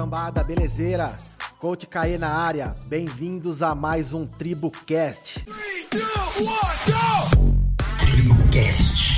[0.00, 1.16] cambada, belezeira?
[1.58, 5.44] Coach Caê na área, bem-vindos a mais um TribuCast.
[8.00, 9.09] TribuCast.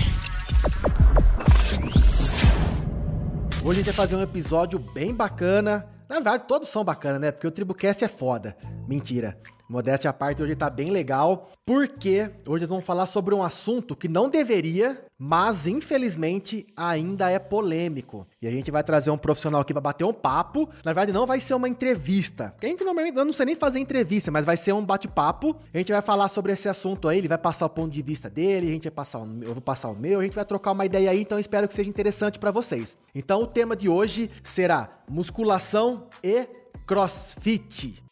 [3.65, 5.87] Hoje a gente vai fazer um episódio bem bacana.
[6.09, 7.30] Na verdade, todos são bacanas, né?
[7.30, 8.57] Porque o TribuCast é foda.
[8.89, 9.39] Mentira.
[9.69, 13.97] Modéstia à parte, hoje tá bem legal, porque hoje nós vamos falar sobre um assunto
[13.97, 18.27] que não deveria, mas infelizmente ainda é polêmico.
[18.41, 20.69] E a gente vai trazer um profissional aqui para bater um papo.
[20.84, 22.51] Na verdade, não vai ser uma entrevista.
[22.51, 25.56] Porque a gente normalmente não sei nem fazer entrevista, mas vai ser um bate-papo.
[25.73, 28.29] A gente vai falar sobre esse assunto aí, ele vai passar o ponto de vista
[28.29, 30.45] dele, a gente vai passar o meu, eu vou passar o meu, a gente vai
[30.45, 32.98] trocar uma ideia aí, então espero que seja interessante para vocês.
[33.15, 36.47] Então o tema de hoje será musculação e
[36.86, 38.03] crossfit.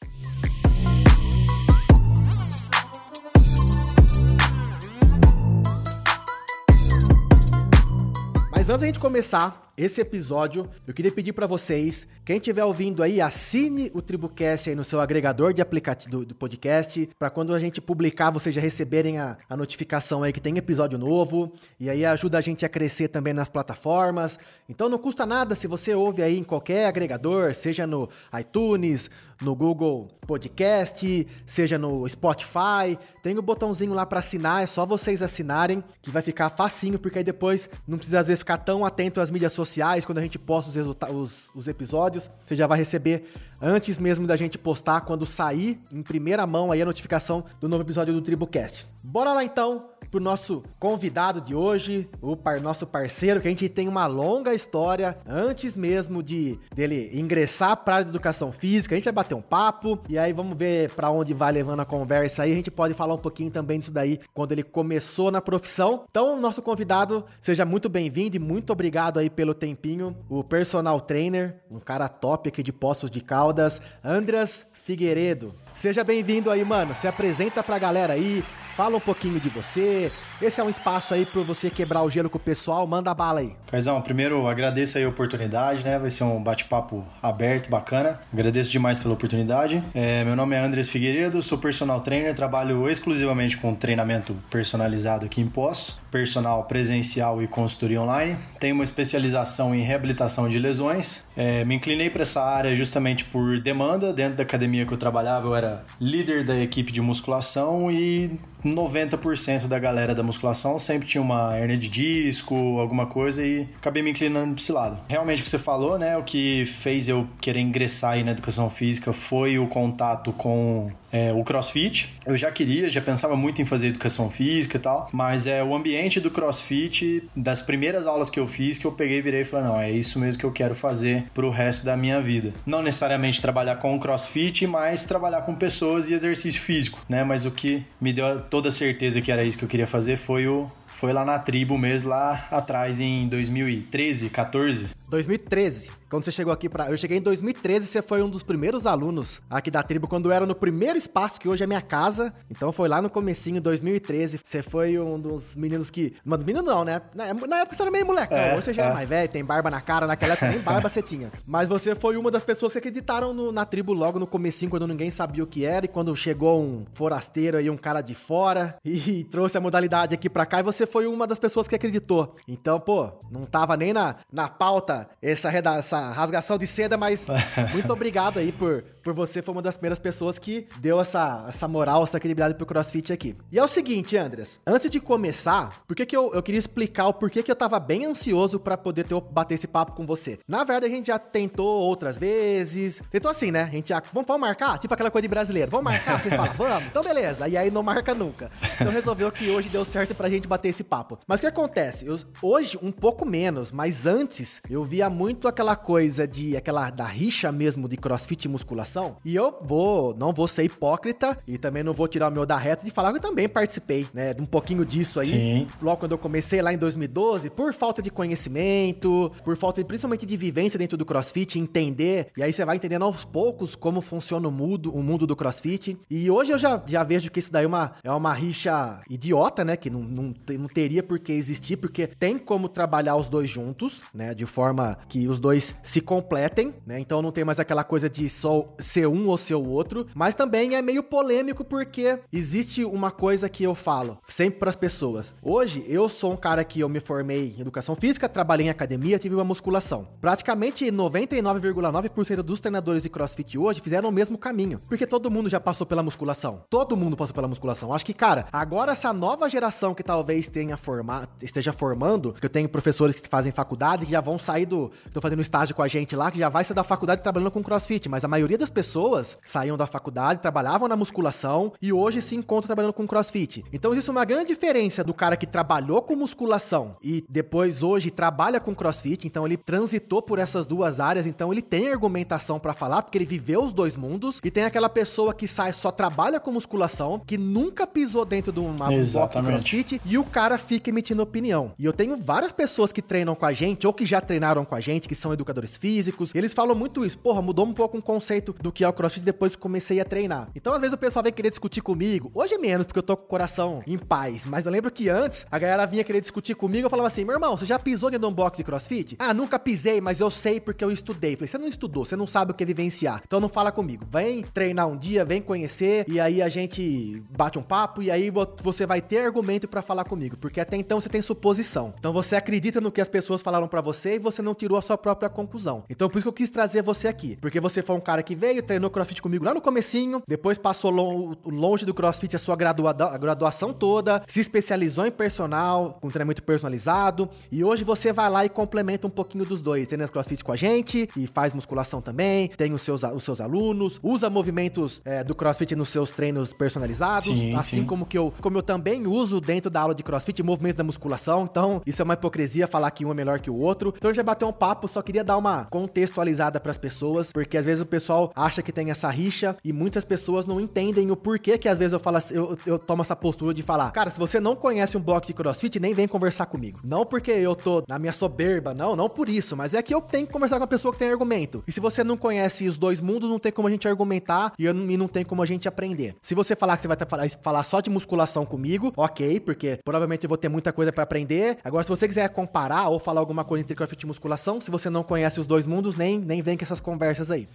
[8.70, 13.18] Antes da gente começar esse episódio, eu queria pedir para vocês, quem estiver ouvindo aí,
[13.18, 17.80] assine o Tribucast aí no seu agregador de aplicativo do, podcast, para quando a gente
[17.80, 22.36] publicar, vocês já receberem a, a notificação aí que tem episódio novo, e aí ajuda
[22.36, 24.38] a gente a crescer também nas plataformas.
[24.68, 28.06] Então não custa nada se você ouve aí em qualquer agregador, seja no
[28.38, 32.98] iTunes, no Google Podcast, seja no Spotify.
[33.22, 36.98] Tem o um botãozinho lá para assinar, é só vocês assinarem, que vai ficar facinho,
[36.98, 39.69] porque aí depois não precisa às vezes ficar tão atento às mídias sociais,
[40.04, 43.24] quando a gente posta os, os, os episódios, você já vai receber
[43.60, 47.82] antes mesmo da gente postar, quando sair em primeira mão aí a notificação do novo
[47.82, 48.86] episódio do TribuCast.
[49.02, 53.68] Bora lá então pro nosso convidado de hoje, o par, nosso parceiro, que a gente
[53.68, 58.94] tem uma longa história antes mesmo de dele ingressar para a educação física.
[58.94, 61.84] A gente vai bater um papo e aí vamos ver para onde vai levando a
[61.84, 62.52] conversa aí.
[62.52, 66.04] A gente pode falar um pouquinho também disso daí quando ele começou na profissão.
[66.10, 70.16] Então, nosso convidado, seja muito bem-vindo e muito obrigado aí pelo tempinho.
[70.28, 75.54] O personal trainer, um cara top aqui de Poços de Caldas, Andras Figueiredo.
[75.74, 76.94] Seja bem-vindo aí, mano.
[76.94, 78.42] Se apresenta pra galera aí,
[78.74, 80.10] fala um pouquinho de você,
[80.42, 83.40] esse é um espaço aí para você quebrar o gelo com o pessoal, manda bala
[83.40, 83.52] aí.
[83.66, 85.98] Caizão, primeiro agradeço aí a oportunidade, né?
[85.98, 88.20] Vai ser um bate-papo aberto, bacana.
[88.32, 89.82] Agradeço demais pela oportunidade.
[89.94, 95.40] É, meu nome é Andres Figueiredo, sou personal trainer, trabalho exclusivamente com treinamento personalizado aqui
[95.40, 98.36] em Poço, personal presencial e consultoria online.
[98.58, 101.24] Tenho uma especialização em reabilitação de lesões.
[101.36, 104.12] É, me inclinei para essa área justamente por demanda.
[104.12, 109.66] Dentro da academia que eu trabalhava, eu era líder da equipe de musculação e 90%
[109.66, 114.10] da galera da musculação sempre tinha uma hernia de disco, alguma coisa e acabei me
[114.10, 114.98] inclinando para esse lado.
[115.08, 118.70] Realmente o que você falou, né, o que fez eu querer ingressar aí na educação
[118.70, 122.14] física foi o contato com é, o CrossFit.
[122.24, 125.74] Eu já queria, já pensava muito em fazer educação física e tal, mas é o
[125.74, 129.66] ambiente do CrossFit, das primeiras aulas que eu fiz, que eu peguei virei e falei,
[129.66, 132.52] não, é isso mesmo que eu quero fazer pro resto da minha vida.
[132.64, 137.24] Não necessariamente trabalhar com CrossFit, mas trabalhar com pessoas e exercício físico, né?
[137.24, 140.16] Mas o que me deu toda a certeza que era isso que eu queria fazer
[140.20, 144.90] foi o foi lá na tribo mesmo, lá atrás em 2013, 14.
[145.10, 145.90] 2013.
[146.08, 149.40] Quando você chegou aqui para, eu cheguei em 2013, você foi um dos primeiros alunos
[149.48, 152.32] aqui da tribo quando era no primeiro espaço que hoje é minha casa.
[152.50, 154.40] Então foi lá no comecinho 2013.
[154.42, 157.02] Você foi um dos meninos que, mano, menino não, né?
[157.14, 158.90] Na época você era meio molecão, é, hoje você já é.
[158.90, 161.30] é mais velho, tem barba na cara, naquela época nem barba você tinha.
[161.46, 164.86] Mas você foi uma das pessoas que acreditaram no, na tribo logo no comecinho quando
[164.86, 168.76] ninguém sabia o que era e quando chegou um forasteiro aí, um cara de fora
[168.84, 172.34] e trouxe a modalidade aqui para cá e você foi uma das pessoas que acreditou.
[172.46, 177.26] Então, pô, não tava nem na, na pauta essa, essa rasgação de seda, mas
[177.72, 179.42] muito obrigado aí por, por você.
[179.42, 183.36] Foi uma das primeiras pessoas que deu essa, essa moral, essa credibilidade pro CrossFit aqui.
[183.50, 187.08] E é o seguinte, Andreas, antes de começar, por que, que eu, eu queria explicar
[187.08, 190.38] o porquê que eu tava bem ansioso para poder ter, bater esse papo com você.
[190.46, 193.02] Na verdade, a gente já tentou outras vezes.
[193.10, 193.62] Tentou assim, né?
[193.62, 194.02] A gente já.
[194.12, 194.78] Vamos, vamos marcar?
[194.78, 195.70] Tipo aquela coisa de brasileiro.
[195.70, 196.20] Vamos marcar?
[196.20, 196.86] Você fala, vamos?
[196.86, 197.48] Então beleza.
[197.48, 198.50] E aí não marca nunca.
[198.74, 201.18] Então resolveu que hoje deu certo pra gente bater esse papo.
[201.26, 202.06] Mas o que acontece?
[202.06, 207.06] Eu, hoje, um pouco menos, mas antes, eu via muito aquela coisa de aquela da
[207.06, 209.18] rixa mesmo de crossfit e musculação.
[209.24, 212.56] E eu vou, não vou ser hipócrita e também não vou tirar o meu da
[212.56, 215.26] reta de falar que eu também participei, né, de um pouquinho disso aí.
[215.26, 215.66] Sim.
[215.80, 220.26] Logo quando eu comecei lá em 2012, por falta de conhecimento, por falta de, principalmente
[220.26, 224.48] de vivência dentro do crossfit, entender, e aí você vai entendendo aos poucos como funciona
[224.48, 225.96] o mundo, o mundo do crossfit.
[226.10, 229.64] E hoje eu já, já vejo que isso daí é uma, é uma rixa idiota,
[229.64, 233.48] né, que não, não, não teria por que existir, porque tem como trabalhar os dois
[233.48, 234.34] juntos, né?
[234.34, 236.98] De forma que os dois se completem, né?
[236.98, 240.06] Então não tem mais aquela coisa de só ser um ou ser o outro.
[240.14, 244.76] Mas também é meio polêmico porque existe uma coisa que eu falo sempre para as
[244.76, 245.34] pessoas.
[245.42, 249.18] Hoje eu sou um cara que eu me formei em educação física, trabalhei em academia,
[249.18, 250.08] tive uma musculação.
[250.20, 255.60] Praticamente 99,9% dos treinadores de CrossFit hoje fizeram o mesmo caminho, porque todo mundo já
[255.60, 256.62] passou pela musculação.
[256.68, 257.92] Todo mundo passou pela musculação.
[257.92, 262.50] Acho que, cara, agora essa nova geração que talvez tenha formado, esteja formando, que eu
[262.50, 265.88] tenho professores que fazem faculdade que já vão sair do, estão fazendo estágio com a
[265.88, 268.70] gente lá, que já vai sair da faculdade trabalhando com CrossFit, mas a maioria das
[268.70, 273.64] pessoas saíam da faculdade, trabalhavam na musculação e hoje se encontram trabalhando com CrossFit.
[273.72, 278.60] Então existe uma grande diferença do cara que trabalhou com musculação e depois hoje trabalha
[278.60, 283.02] com CrossFit, então ele transitou por essas duas áreas, então ele tem argumentação para falar
[283.02, 284.40] porque ele viveu os dois mundos.
[284.42, 288.60] E tem aquela pessoa que sai só trabalha com musculação, que nunca pisou dentro de
[288.60, 291.72] uma box de CrossFit e o cara fica emitindo opinião.
[291.78, 294.74] E eu tenho várias pessoas que treinam com a gente ou que já treinaram com
[294.74, 297.18] a gente, que são educadores físicos, eles falam muito isso.
[297.18, 300.04] Porra, mudou um pouco o conceito do que é o CrossFit depois que comecei a
[300.04, 300.48] treinar.
[300.54, 302.30] Então, às vezes o pessoal vem querer discutir comigo.
[302.34, 304.46] Hoje é menos, porque eu tô com o coração em paz.
[304.46, 306.86] Mas eu lembro que antes a galera vinha querer discutir comigo.
[306.86, 309.16] Eu falava assim: meu irmão, você já pisou dentro de um box de CrossFit?
[309.18, 311.36] Ah, nunca pisei, mas eu sei porque eu estudei.
[311.36, 313.22] Falei, você não estudou, você não sabe o que é vivenciar.
[313.24, 314.06] Então não fala comigo.
[314.10, 318.30] Vem treinar um dia, vem conhecer, e aí a gente bate um papo, e aí
[318.62, 320.36] você vai ter argumento para falar comigo.
[320.36, 321.92] Porque até então você tem suposição.
[321.98, 324.82] Então você acredita no que as pessoas falaram para você e você não tirou a
[324.82, 325.84] sua própria conclusão.
[325.88, 327.36] Então por isso que eu quis trazer você aqui.
[327.40, 330.90] Porque você foi um cara que veio, treinou CrossFit comigo lá no comecinho, depois passou
[330.90, 337.28] longe do CrossFit a sua a graduação toda, se especializou em personal, com treinamento personalizado,
[337.50, 339.88] e hoje você vai lá e complementa um pouquinho dos dois.
[339.88, 343.98] Treina CrossFit com a gente e faz musculação também, tem os seus, os seus alunos,
[344.02, 347.86] usa movimentos é, do CrossFit nos seus treinos personalizados, sim, assim sim.
[347.86, 351.48] como que eu, como eu também uso dentro da aula de CrossFit movimentos da musculação.
[351.50, 353.94] Então, isso é uma hipocrisia falar que um é melhor que o outro.
[353.96, 357.64] Então, já bateu um papo, só queria dar uma contextualizada para as pessoas, porque às
[357.64, 361.58] vezes o pessoal acha que tem essa rixa e muitas pessoas não entendem o porquê
[361.58, 364.18] que às vezes eu falo assim, eu, eu tomo essa postura de falar, cara, se
[364.18, 366.78] você não conhece um box de crossfit, nem vem conversar comigo.
[366.84, 370.00] Não porque eu tô na minha soberba, não, não por isso, mas é que eu
[370.00, 371.64] tenho que conversar com a pessoa que tem argumento.
[371.66, 374.64] E se você não conhece os dois mundos, não tem como a gente argumentar e,
[374.64, 376.14] eu, e não tem como a gente aprender.
[376.22, 380.28] Se você falar que você vai falar só de musculação comigo, ok, porque provavelmente eu
[380.28, 381.58] vou ter muita coisa para aprender.
[381.64, 384.19] Agora, se você quiser comparar ou falar alguma coisa entre crossfit e musculação,
[384.60, 387.48] se você não conhece os dois mundos, nem, nem vem com essas conversas aí.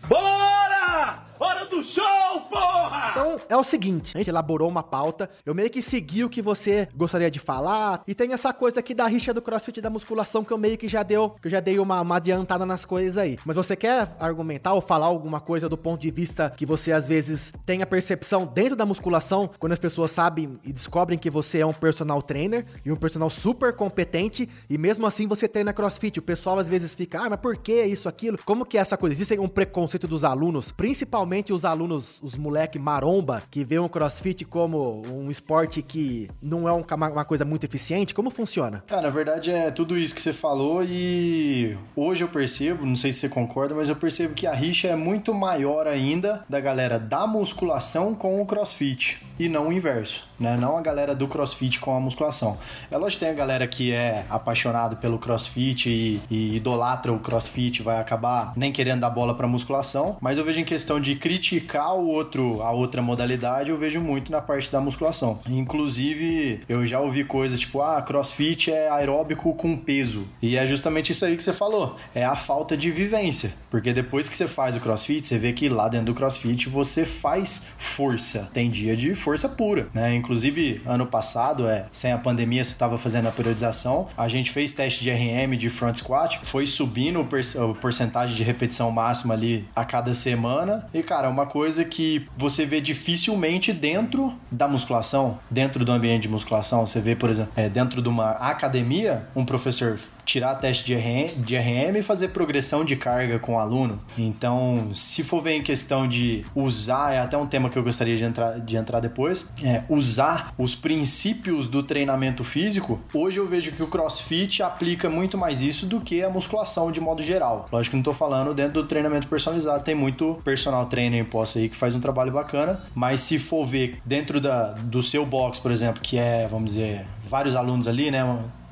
[1.39, 3.09] Hora do show, porra!
[3.11, 6.41] Então, é o seguinte, a gente elaborou uma pauta, eu meio que segui o que
[6.41, 10.43] você gostaria de falar, e tem essa coisa aqui da rixa do crossfit da musculação
[10.43, 13.17] que eu meio que já deu, que eu já dei uma, uma adiantada nas coisas
[13.17, 13.37] aí.
[13.45, 17.07] Mas você quer argumentar ou falar alguma coisa do ponto de vista que você às
[17.07, 21.59] vezes tem a percepção dentro da musculação, quando as pessoas sabem e descobrem que você
[21.59, 26.17] é um personal trainer e um personal super competente, e mesmo assim você treina crossfit,
[26.19, 28.37] o pessoal às vezes fica, ah, mas por que isso, aquilo?
[28.45, 29.13] Como que é essa coisa?
[29.13, 31.04] Existe um preconceito dos alunos, principalmente
[31.51, 36.73] os alunos, os moleque maromba, que vê o crossfit como um esporte que não é
[36.73, 38.13] um, uma coisa muito eficiente?
[38.13, 38.83] Como funciona?
[38.87, 43.11] Cara, na verdade é tudo isso que você falou e hoje eu percebo, não sei
[43.11, 46.99] se você concorda, mas eu percebo que a rixa é muito maior ainda da galera
[46.99, 50.57] da musculação com o crossfit e não o inverso, né?
[50.57, 52.57] Não a galera do crossfit com a musculação.
[52.89, 57.19] É lógico que tem a galera que é apaixonado pelo crossfit e, e idolatra o
[57.19, 61.15] crossfit, vai acabar nem querendo dar bola pra musculação, mas eu vejo em questão de
[61.15, 65.39] criticar o outro, a outra modalidade, eu vejo muito na parte da musculação.
[65.47, 70.27] Inclusive, eu já ouvi coisas tipo, ah, crossfit é aeróbico com peso.
[70.41, 71.95] E é justamente isso aí que você falou.
[72.13, 73.53] É a falta de vivência.
[73.69, 77.05] Porque depois que você faz o crossfit, você vê que lá dentro do crossfit você
[77.05, 78.49] faz força.
[78.53, 80.15] Tem dia de força pura, né?
[80.15, 84.73] Inclusive, ano passado, é, sem a pandemia, você estava fazendo a periodização, a gente fez
[84.73, 89.65] teste de RM de front squat, foi subindo o, o porcentagem de repetição máxima ali
[89.75, 90.74] a cada semana.
[90.93, 96.29] E, cara, uma coisa que você vê dificilmente dentro da musculação, dentro do ambiente de
[96.29, 96.85] musculação.
[96.85, 101.41] Você vê, por exemplo, é, dentro de uma academia, um professor tirar teste de RM,
[101.41, 104.01] de RM e fazer progressão de carga com o aluno.
[104.17, 108.17] Então, se for ver em questão de usar, é até um tema que eu gostaria
[108.17, 113.71] de entrar, de entrar depois, é usar os princípios do treinamento físico, hoje eu vejo
[113.71, 117.67] que o CrossFit aplica muito mais isso do que a musculação de modo geral.
[117.71, 121.59] Lógico que não estou falando dentro do treinamento personalizado, tem muito personal trainer em posse
[121.59, 125.59] aí que faz um trabalho bacana, mas se for ver dentro da, do seu box,
[125.59, 128.23] por exemplo, que é, vamos dizer, vários alunos ali, né?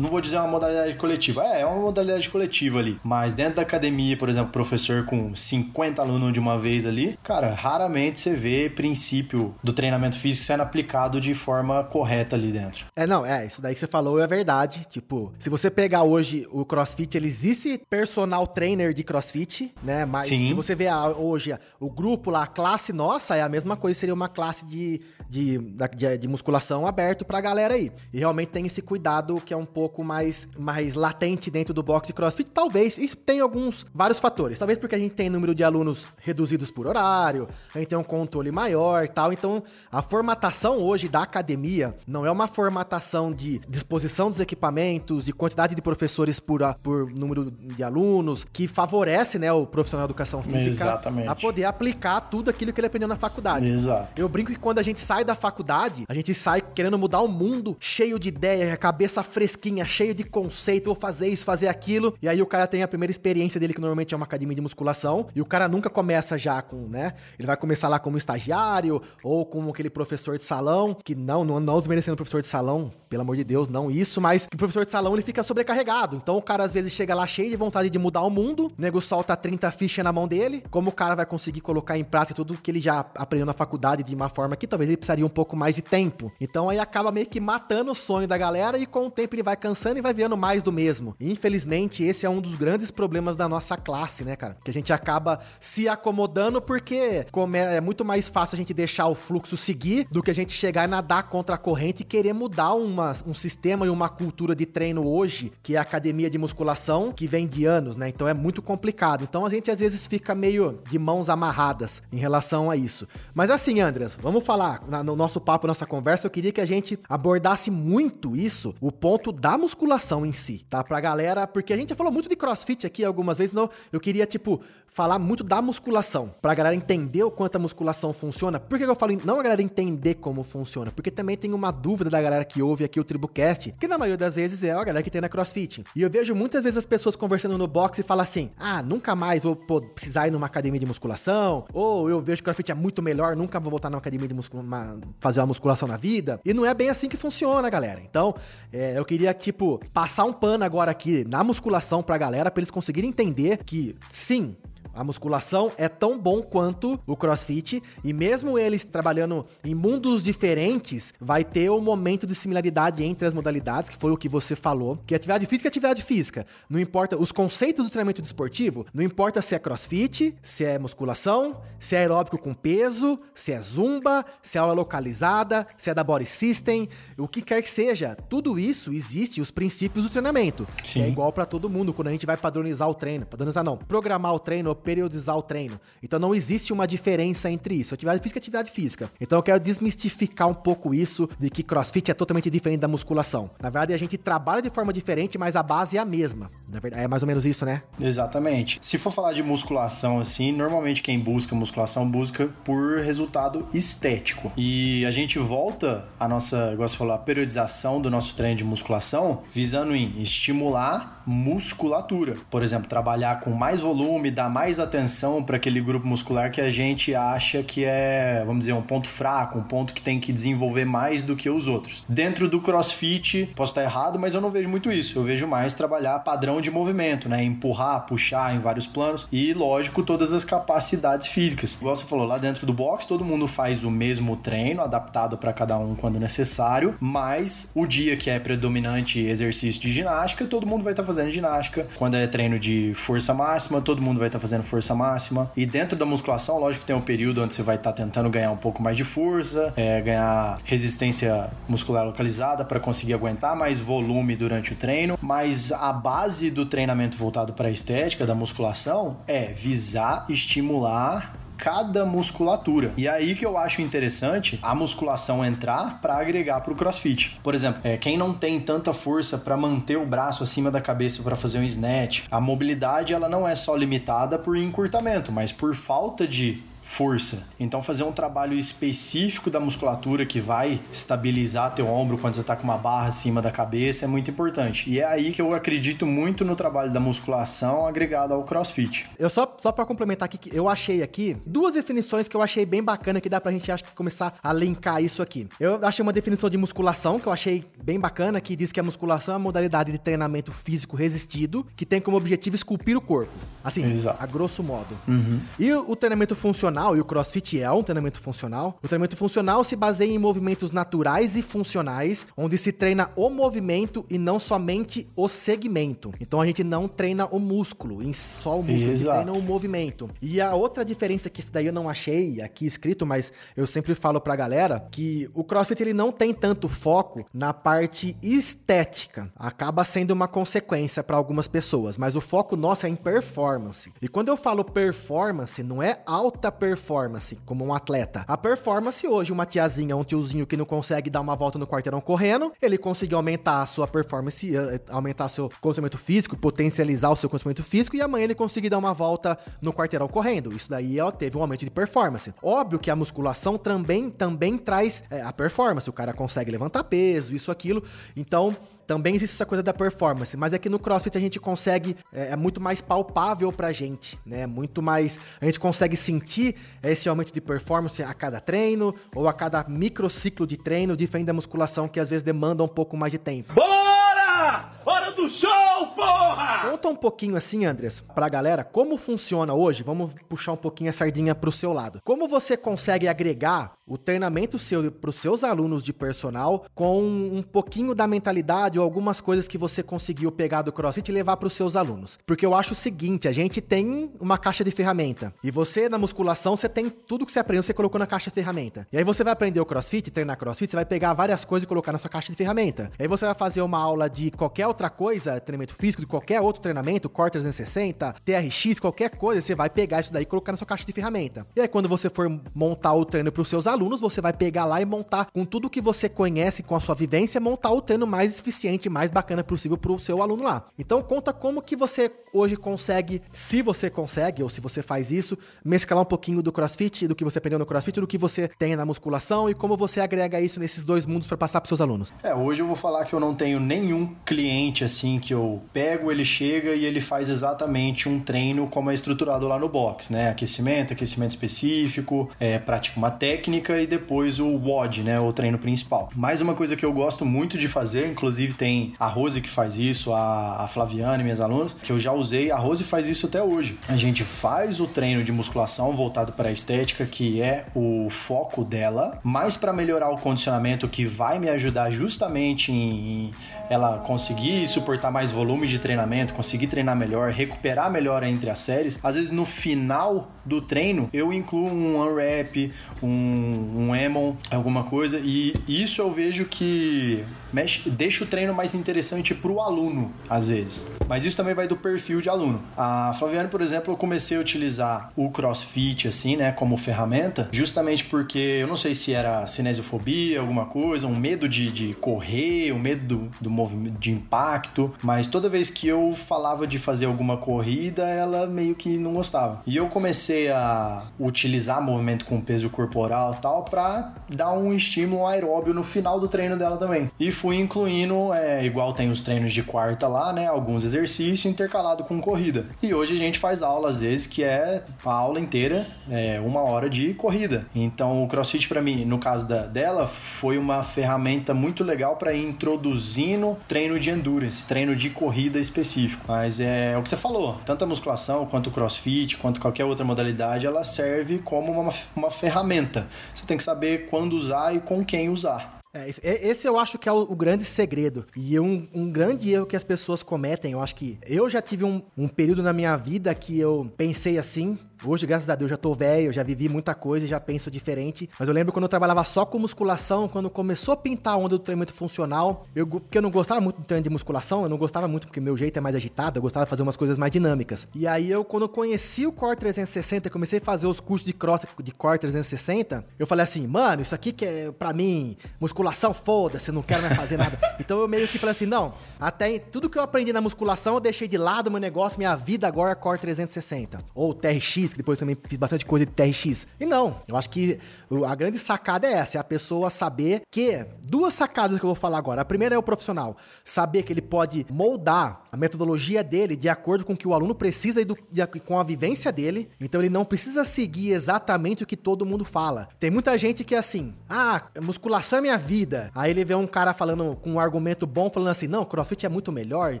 [0.02, 3.62] Não vou dizer uma modalidade coletiva, é, é uma modalidade coletiva ali, mas dentro da
[3.62, 8.70] academia, por exemplo, professor com 50 alunos de uma vez ali, cara, raramente você vê
[8.70, 12.86] princípio do treinamento físico sendo aplicado de forma correta ali dentro.
[12.96, 14.86] É, não, é, isso daí que você falou é verdade.
[14.88, 20.04] Tipo, se você pegar hoje o CrossFit, ele existe personal trainer de CrossFit, né?
[20.04, 20.48] Mas Sim.
[20.48, 23.98] se você ver a, hoje o grupo lá, a classe nossa, é a mesma coisa,
[23.98, 25.58] seria uma classe de, de,
[25.94, 27.92] de, de musculação aberto pra galera aí.
[28.12, 32.06] E realmente tem esse cuidado que é um pouco mais, mais latente dentro do box
[32.06, 32.50] de CrossFit.
[32.50, 34.58] Talvez, isso tem alguns, vários fatores.
[34.58, 38.04] Talvez porque a gente tem número de alunos reduzidos por horário, a gente tem um
[38.04, 39.32] controle maior e tal.
[39.32, 45.32] Então, a formatação hoje da academia não é uma formatação de disposição dos equipamentos, de
[45.32, 50.42] quantidade de professores por, por número de alunos, que favorece, né, o profissional de educação
[50.42, 51.28] física Exatamente.
[51.28, 53.68] a poder aplicar tudo aquilo que ele aprendeu na faculdade.
[53.68, 54.20] Exato.
[54.20, 57.28] Eu brinco que quando a gente sai da faculdade, a gente sai querendo mudar o
[57.28, 62.14] mundo, cheio de ideia, cabeça fresquinha, cheio de conceito, vou fazer isso, fazer aquilo.
[62.20, 64.60] E aí o cara tem a primeira experiência dele, que normalmente é uma academia de
[64.60, 67.12] musculação, e o cara nunca começa já com, né?
[67.38, 71.60] Ele vai começar lá como estagiário ou como aquele professor de salão, que não, não,
[71.60, 74.84] não desmerecendo professor de salão, pelo amor de Deus, não isso, mas que o professor
[74.84, 76.16] de salão ele fica sobrecarregado.
[76.16, 78.72] Então o cara às vezes chega lá cheio de vontade de mudar o mundo, o
[78.80, 82.34] nego solta 30 fichas na mão dele, como o cara vai conseguir colocar em prática
[82.34, 85.30] tudo que ele já aprendeu na faculdade de uma forma que talvez ele precisaria um
[85.30, 86.32] pouco mais de tempo.
[86.40, 89.42] Então aí acaba meio que matando o sonho da galera e com o tempo ele
[89.42, 91.14] vai cansando e vai virando mais do mesmo.
[91.20, 94.56] Infelizmente, esse é um dos grandes problemas da nossa classe, né, cara?
[94.64, 98.74] Que a gente acaba se acomodando porque como é, é muito mais fácil a gente
[98.74, 102.04] deixar o fluxo seguir do que a gente chegar e nadar contra a corrente e
[102.04, 106.28] querer mudar uma, um sistema e uma cultura de treino hoje, que é a academia
[106.28, 108.08] de musculação, que vem de anos, né?
[108.08, 109.22] Então é muito complicado.
[109.22, 113.06] Então a gente às vezes fica meio de mãos amarradas em relação a isso.
[113.32, 116.98] Mas assim, Andreas, vamos falar no nosso papo, nossa conversa, eu queria que a gente
[117.08, 120.82] abordasse muito isso, o ponto da musculação em si, tá?
[120.82, 124.00] Pra galera, porque a gente já falou muito de crossfit aqui algumas vezes, não, eu
[124.00, 128.60] queria, tipo, falar muito da musculação, pra galera entender o quanto a musculação funciona.
[128.60, 130.90] Por que eu falo não a galera entender como funciona?
[130.90, 134.18] Porque também tem uma dúvida da galera que ouve aqui o Tribucast, que na maioria
[134.18, 135.82] das vezes é a galera que tem na CrossFit.
[135.96, 139.16] E eu vejo muitas vezes as pessoas conversando no box e falam assim: "Ah, nunca
[139.16, 143.02] mais vou precisar ir numa academia de musculação", ou eu vejo que CrossFit é muito
[143.02, 146.38] melhor, nunca vou voltar numa academia de musculação, fazer uma musculação na vida.
[146.44, 148.00] E não é bem assim que funciona, galera.
[148.00, 148.34] Então,
[148.70, 152.70] é, eu queria tipo passar um pano agora aqui na musculação pra galera para eles
[152.70, 154.54] conseguirem entender que sim,
[154.94, 161.12] a musculação é tão bom quanto o crossfit, e mesmo eles trabalhando em mundos diferentes,
[161.20, 164.98] vai ter um momento de similaridade entre as modalidades, que foi o que você falou,
[165.06, 166.46] que atividade física é atividade física.
[166.68, 171.60] Não importa os conceitos do treinamento desportivo, não importa se é crossfit, se é musculação,
[171.78, 176.04] se é aeróbico com peso, se é zumba, se é aula localizada, se é da
[176.04, 180.66] body system, o que quer que seja, tudo isso existe os princípios do treinamento.
[180.82, 181.02] Sim.
[181.02, 184.34] é igual para todo mundo quando a gente vai padronizar o treino, padronizar não, programar
[184.34, 185.80] o treino periodizar o treino.
[186.02, 187.94] Então não existe uma diferença entre isso.
[187.94, 189.10] Atividade física é atividade física.
[189.20, 193.50] Então eu quero desmistificar um pouco isso de que crossfit é totalmente diferente da musculação.
[193.60, 196.50] Na verdade, a gente trabalha de forma diferente, mas a base é a mesma.
[196.68, 197.82] Na verdade, é mais ou menos isso, né?
[198.00, 198.78] Exatamente.
[198.82, 204.52] Se for falar de musculação assim, normalmente quem busca musculação busca por resultado estético.
[204.56, 209.42] E a gente volta a nossa, você falou, a periodização do nosso treino de musculação
[209.52, 212.34] visando em estimular musculatura.
[212.50, 216.58] Por exemplo, trabalhar com mais volume, dar mais mais atenção para aquele grupo muscular que
[216.58, 220.32] a gente acha que é, vamos dizer, um ponto fraco, um ponto que tem que
[220.32, 222.02] desenvolver mais do que os outros.
[222.08, 225.18] Dentro do CrossFit, posso estar errado, mas eu não vejo muito isso.
[225.18, 227.44] Eu vejo mais trabalhar padrão de movimento, né?
[227.44, 231.74] Empurrar, puxar em vários planos e, lógico, todas as capacidades físicas.
[231.74, 235.52] Igual você falou, lá dentro do box, todo mundo faz o mesmo treino, adaptado para
[235.52, 240.82] cada um quando necessário, mas o dia que é predominante exercício de ginástica, todo mundo
[240.82, 241.86] vai estar fazendo ginástica.
[241.96, 245.50] Quando é treino de força máxima, todo mundo vai estar fazendo fazendo força máxima.
[245.56, 248.30] E dentro da musculação, lógico que tem um período onde você vai estar tá tentando
[248.30, 253.78] ganhar um pouco mais de força, é, ganhar resistência muscular localizada para conseguir aguentar mais
[253.78, 255.18] volume durante o treino.
[255.20, 262.04] Mas a base do treinamento voltado para a estética da musculação é visar estimular cada
[262.04, 262.92] musculatura.
[262.96, 267.38] E aí que eu acho interessante a musculação entrar para agregar para o CrossFit.
[267.40, 271.22] Por exemplo, é, quem não tem tanta força para manter o braço acima da cabeça
[271.22, 275.72] para fazer um snatch, a mobilidade ela não é só limitada por encurtamento, mas por
[275.72, 277.44] falta de força.
[277.58, 282.56] Então fazer um trabalho específico da musculatura que vai estabilizar teu ombro quando você tá
[282.56, 284.90] com uma barra acima da cabeça é muito importante.
[284.90, 289.08] E é aí que eu acredito muito no trabalho da musculação agregado ao CrossFit.
[289.18, 292.82] Eu só só para complementar aqui eu achei aqui duas definições que eu achei bem
[292.82, 295.48] bacana que dá pra gente acho que começar a linkar isso aqui.
[295.58, 298.82] Eu achei uma definição de musculação que eu achei bem bacana que diz que a
[298.82, 303.32] musculação é uma modalidade de treinamento físico resistido que tem como objetivo esculpir o corpo.
[303.62, 304.22] Assim, Exato.
[304.22, 304.98] a grosso modo.
[305.06, 305.40] Uhum.
[305.58, 309.62] E o, o treinamento funcional, e o CrossFit é um treinamento funcional, o treinamento funcional
[309.64, 315.06] se baseia em movimentos naturais e funcionais, onde se treina o movimento e não somente
[315.14, 316.12] o segmento.
[316.20, 319.10] Então a gente não treina o músculo, em só o músculo, Exato.
[319.10, 320.10] a gente treina o movimento.
[320.20, 323.94] E a outra diferença que isso daí eu não achei aqui escrito, mas eu sempre
[323.94, 329.30] falo pra galera que o CrossFit ele não tem tanto foco na parte estética.
[329.36, 333.92] Acaba sendo uma consequência para algumas pessoas, mas o foco nosso é em performance.
[334.00, 338.24] E quando eu falo performance, não é alta performance como um atleta.
[338.28, 342.00] A performance hoje, uma tiazinha, um tiozinho que não consegue dar uma volta no quarteirão
[342.00, 347.28] correndo, ele conseguiu aumentar a sua performance, eh, aumentar seu conhecimento físico, potencializar o seu
[347.28, 350.54] conhecimento físico e amanhã ele conseguir dar uma volta no quarteirão correndo.
[350.54, 352.32] Isso daí ó, teve um aumento de performance.
[352.40, 355.90] Óbvio que a musculação também, também traz é, a performance.
[355.90, 357.82] O cara consegue levantar peso, isso, aquilo.
[358.16, 358.56] Então,
[358.92, 362.32] também existe essa coisa da performance, mas é que no CrossFit a gente consegue, é,
[362.32, 364.46] é muito mais palpável pra gente, né?
[364.46, 369.32] Muito mais, a gente consegue sentir esse aumento de performance a cada treino ou a
[369.32, 373.18] cada microciclo de treino, diferente da musculação que às vezes demanda um pouco mais de
[373.18, 373.54] tempo.
[373.54, 374.71] Bora!
[374.84, 376.68] Hora do show, porra!
[376.68, 380.92] Conta um pouquinho assim, Andres, pra galera, como funciona hoje, vamos puxar um pouquinho a
[380.92, 382.00] sardinha pro seu lado.
[382.04, 387.94] Como você consegue agregar o treinamento seu pros seus alunos de personal com um pouquinho
[387.94, 391.76] da mentalidade ou algumas coisas que você conseguiu pegar do CrossFit e levar pros seus
[391.76, 392.18] alunos?
[392.26, 395.98] Porque eu acho o seguinte, a gente tem uma caixa de ferramenta e você na
[395.98, 398.86] musculação, você tem tudo que você aprendeu, você colocou na caixa de ferramenta.
[398.92, 401.68] E aí você vai aprender o CrossFit, treinar CrossFit, você vai pegar várias coisas e
[401.68, 402.90] colocar na sua caixa de ferramenta.
[402.98, 406.40] E aí você vai fazer uma aula de qualquer outra coisa, treinamento físico, de qualquer
[406.40, 410.58] outro treinamento, Core 360, TRX, qualquer coisa, você vai pegar isso daí e colocar na
[410.58, 411.46] sua caixa de ferramenta.
[411.54, 414.64] E aí quando você for montar o treino para os seus alunos, você vai pegar
[414.64, 418.06] lá e montar com tudo que você conhece, com a sua vivência, montar o treino
[418.06, 420.66] mais eficiente, mais bacana possível para o seu aluno lá.
[420.78, 425.36] Então conta como que você hoje consegue, se você consegue ou se você faz isso,
[425.64, 428.74] mesclar um pouquinho do CrossFit, do que você aprendeu no CrossFit, do que você tem
[428.74, 432.12] na musculação e como você agrega isso nesses dois mundos para passar para seus alunos.
[432.22, 435.60] É, hoje eu vou falar que eu não tenho nenhum cliente assim assim que eu
[435.72, 440.12] pego, ele chega e ele faz exatamente um treino como é estruturado lá no box,
[440.12, 440.30] né?
[440.30, 445.18] Aquecimento, aquecimento específico, é, pratica uma técnica e depois o WOD, né?
[445.18, 446.10] O treino principal.
[446.14, 449.76] Mais uma coisa que eu gosto muito de fazer, inclusive tem a Rose que faz
[449.76, 453.42] isso, a, a Flaviane, minhas alunas, que eu já usei, a Rose faz isso até
[453.42, 453.78] hoje.
[453.88, 458.64] A gente faz o treino de musculação voltado para a estética, que é o foco
[458.64, 463.30] dela, mas para melhorar o condicionamento que vai me ajudar justamente em
[463.72, 469.00] ela conseguir suportar mais volume de treinamento, conseguir treinar melhor, recuperar melhor entre as séries,
[469.02, 472.70] às vezes no final do treino eu incluo um unwrap,
[473.02, 478.74] um, um Emon, alguma coisa, e isso eu vejo que mexe, deixa o treino mais
[478.74, 480.82] interessante para o aluno, às vezes.
[481.08, 482.62] Mas isso também vai do perfil de aluno.
[482.76, 488.04] A Flaviane, por exemplo, eu comecei a utilizar o CrossFit, assim, né, como ferramenta, justamente
[488.04, 492.78] porque eu não sei se era cinesiofobia, alguma coisa, um medo de, de correr, um
[492.78, 497.36] medo do, do movimento, de impacto, mas toda vez que eu falava de fazer alguma
[497.36, 499.62] corrida, ela meio que não gostava.
[499.66, 505.74] E eu comecei a utilizar movimento com peso corporal tal para dar um estímulo aeróbio
[505.74, 507.10] no final do treino dela também.
[507.18, 510.46] E fui incluindo, é, igual tem os treinos de quarta lá, né?
[510.46, 512.66] Alguns exercícios intercalado com corrida.
[512.80, 516.60] E hoje a gente faz aula, às vezes, que é a aula inteira, é, uma
[516.60, 517.66] hora de corrida.
[517.74, 522.32] Então o CrossFit, para mim, no caso da, dela, foi uma ferramenta muito legal para
[522.32, 526.24] ir introduzindo treino de endurance, treino de corrida específico.
[526.28, 529.84] Mas é, é o que você falou, tanto a musculação quanto o CrossFit, quanto qualquer
[529.84, 533.08] outra modalidade, ela serve como uma, uma ferramenta.
[533.34, 535.81] Você tem que saber quando usar e com quem usar.
[535.94, 536.08] É,
[536.48, 538.24] esse eu acho que é o, o grande segredo.
[538.34, 541.84] E um, um, grande erro que as pessoas cometem, eu acho que eu já tive
[541.84, 545.76] um, um período na minha vida que eu pensei assim, Hoje, graças a Deus, já
[545.76, 548.30] tô velho, já vivi muita coisa, já penso diferente.
[548.38, 551.50] Mas eu lembro quando eu trabalhava só com musculação, quando começou a pintar a onda
[551.50, 554.76] do treinamento funcional, eu, porque eu não gostava muito do treino de musculação, eu não
[554.76, 557.32] gostava muito porque meu jeito é mais agitado, eu gostava de fazer umas coisas mais
[557.32, 557.88] dinâmicas.
[557.92, 561.32] E aí eu, quando eu conheci o Core 360, comecei a fazer os cursos de
[561.32, 566.14] cross de Core 360, eu falei assim, mano, isso aqui que é pra mim, musculação,
[566.14, 567.58] foda-se, eu não quero mais fazer nada.
[567.80, 571.00] então eu meio que falei assim, não, até tudo que eu aprendi na musculação eu
[571.00, 573.98] deixei de lado meu negócio, minha vida agora é Core 360.
[574.14, 576.66] Ou TRX, física, depois também fiz bastante coisa de TRX.
[576.78, 577.78] E não, eu acho que
[578.26, 581.94] a grande sacada é essa, é a pessoa saber que duas sacadas que eu vou
[581.94, 582.42] falar agora.
[582.42, 587.04] A primeira é o profissional saber que ele pode moldar a metodologia dele de acordo
[587.04, 589.70] com o que o aluno precisa e, do, e com a vivência dele.
[589.80, 592.88] Então ele não precisa seguir exatamente o que todo mundo fala.
[593.00, 596.10] Tem muita gente que é assim: "Ah, musculação é minha vida".
[596.14, 599.28] Aí ele vê um cara falando com um argumento bom falando assim: "Não, CrossFit é
[599.28, 600.00] muito melhor".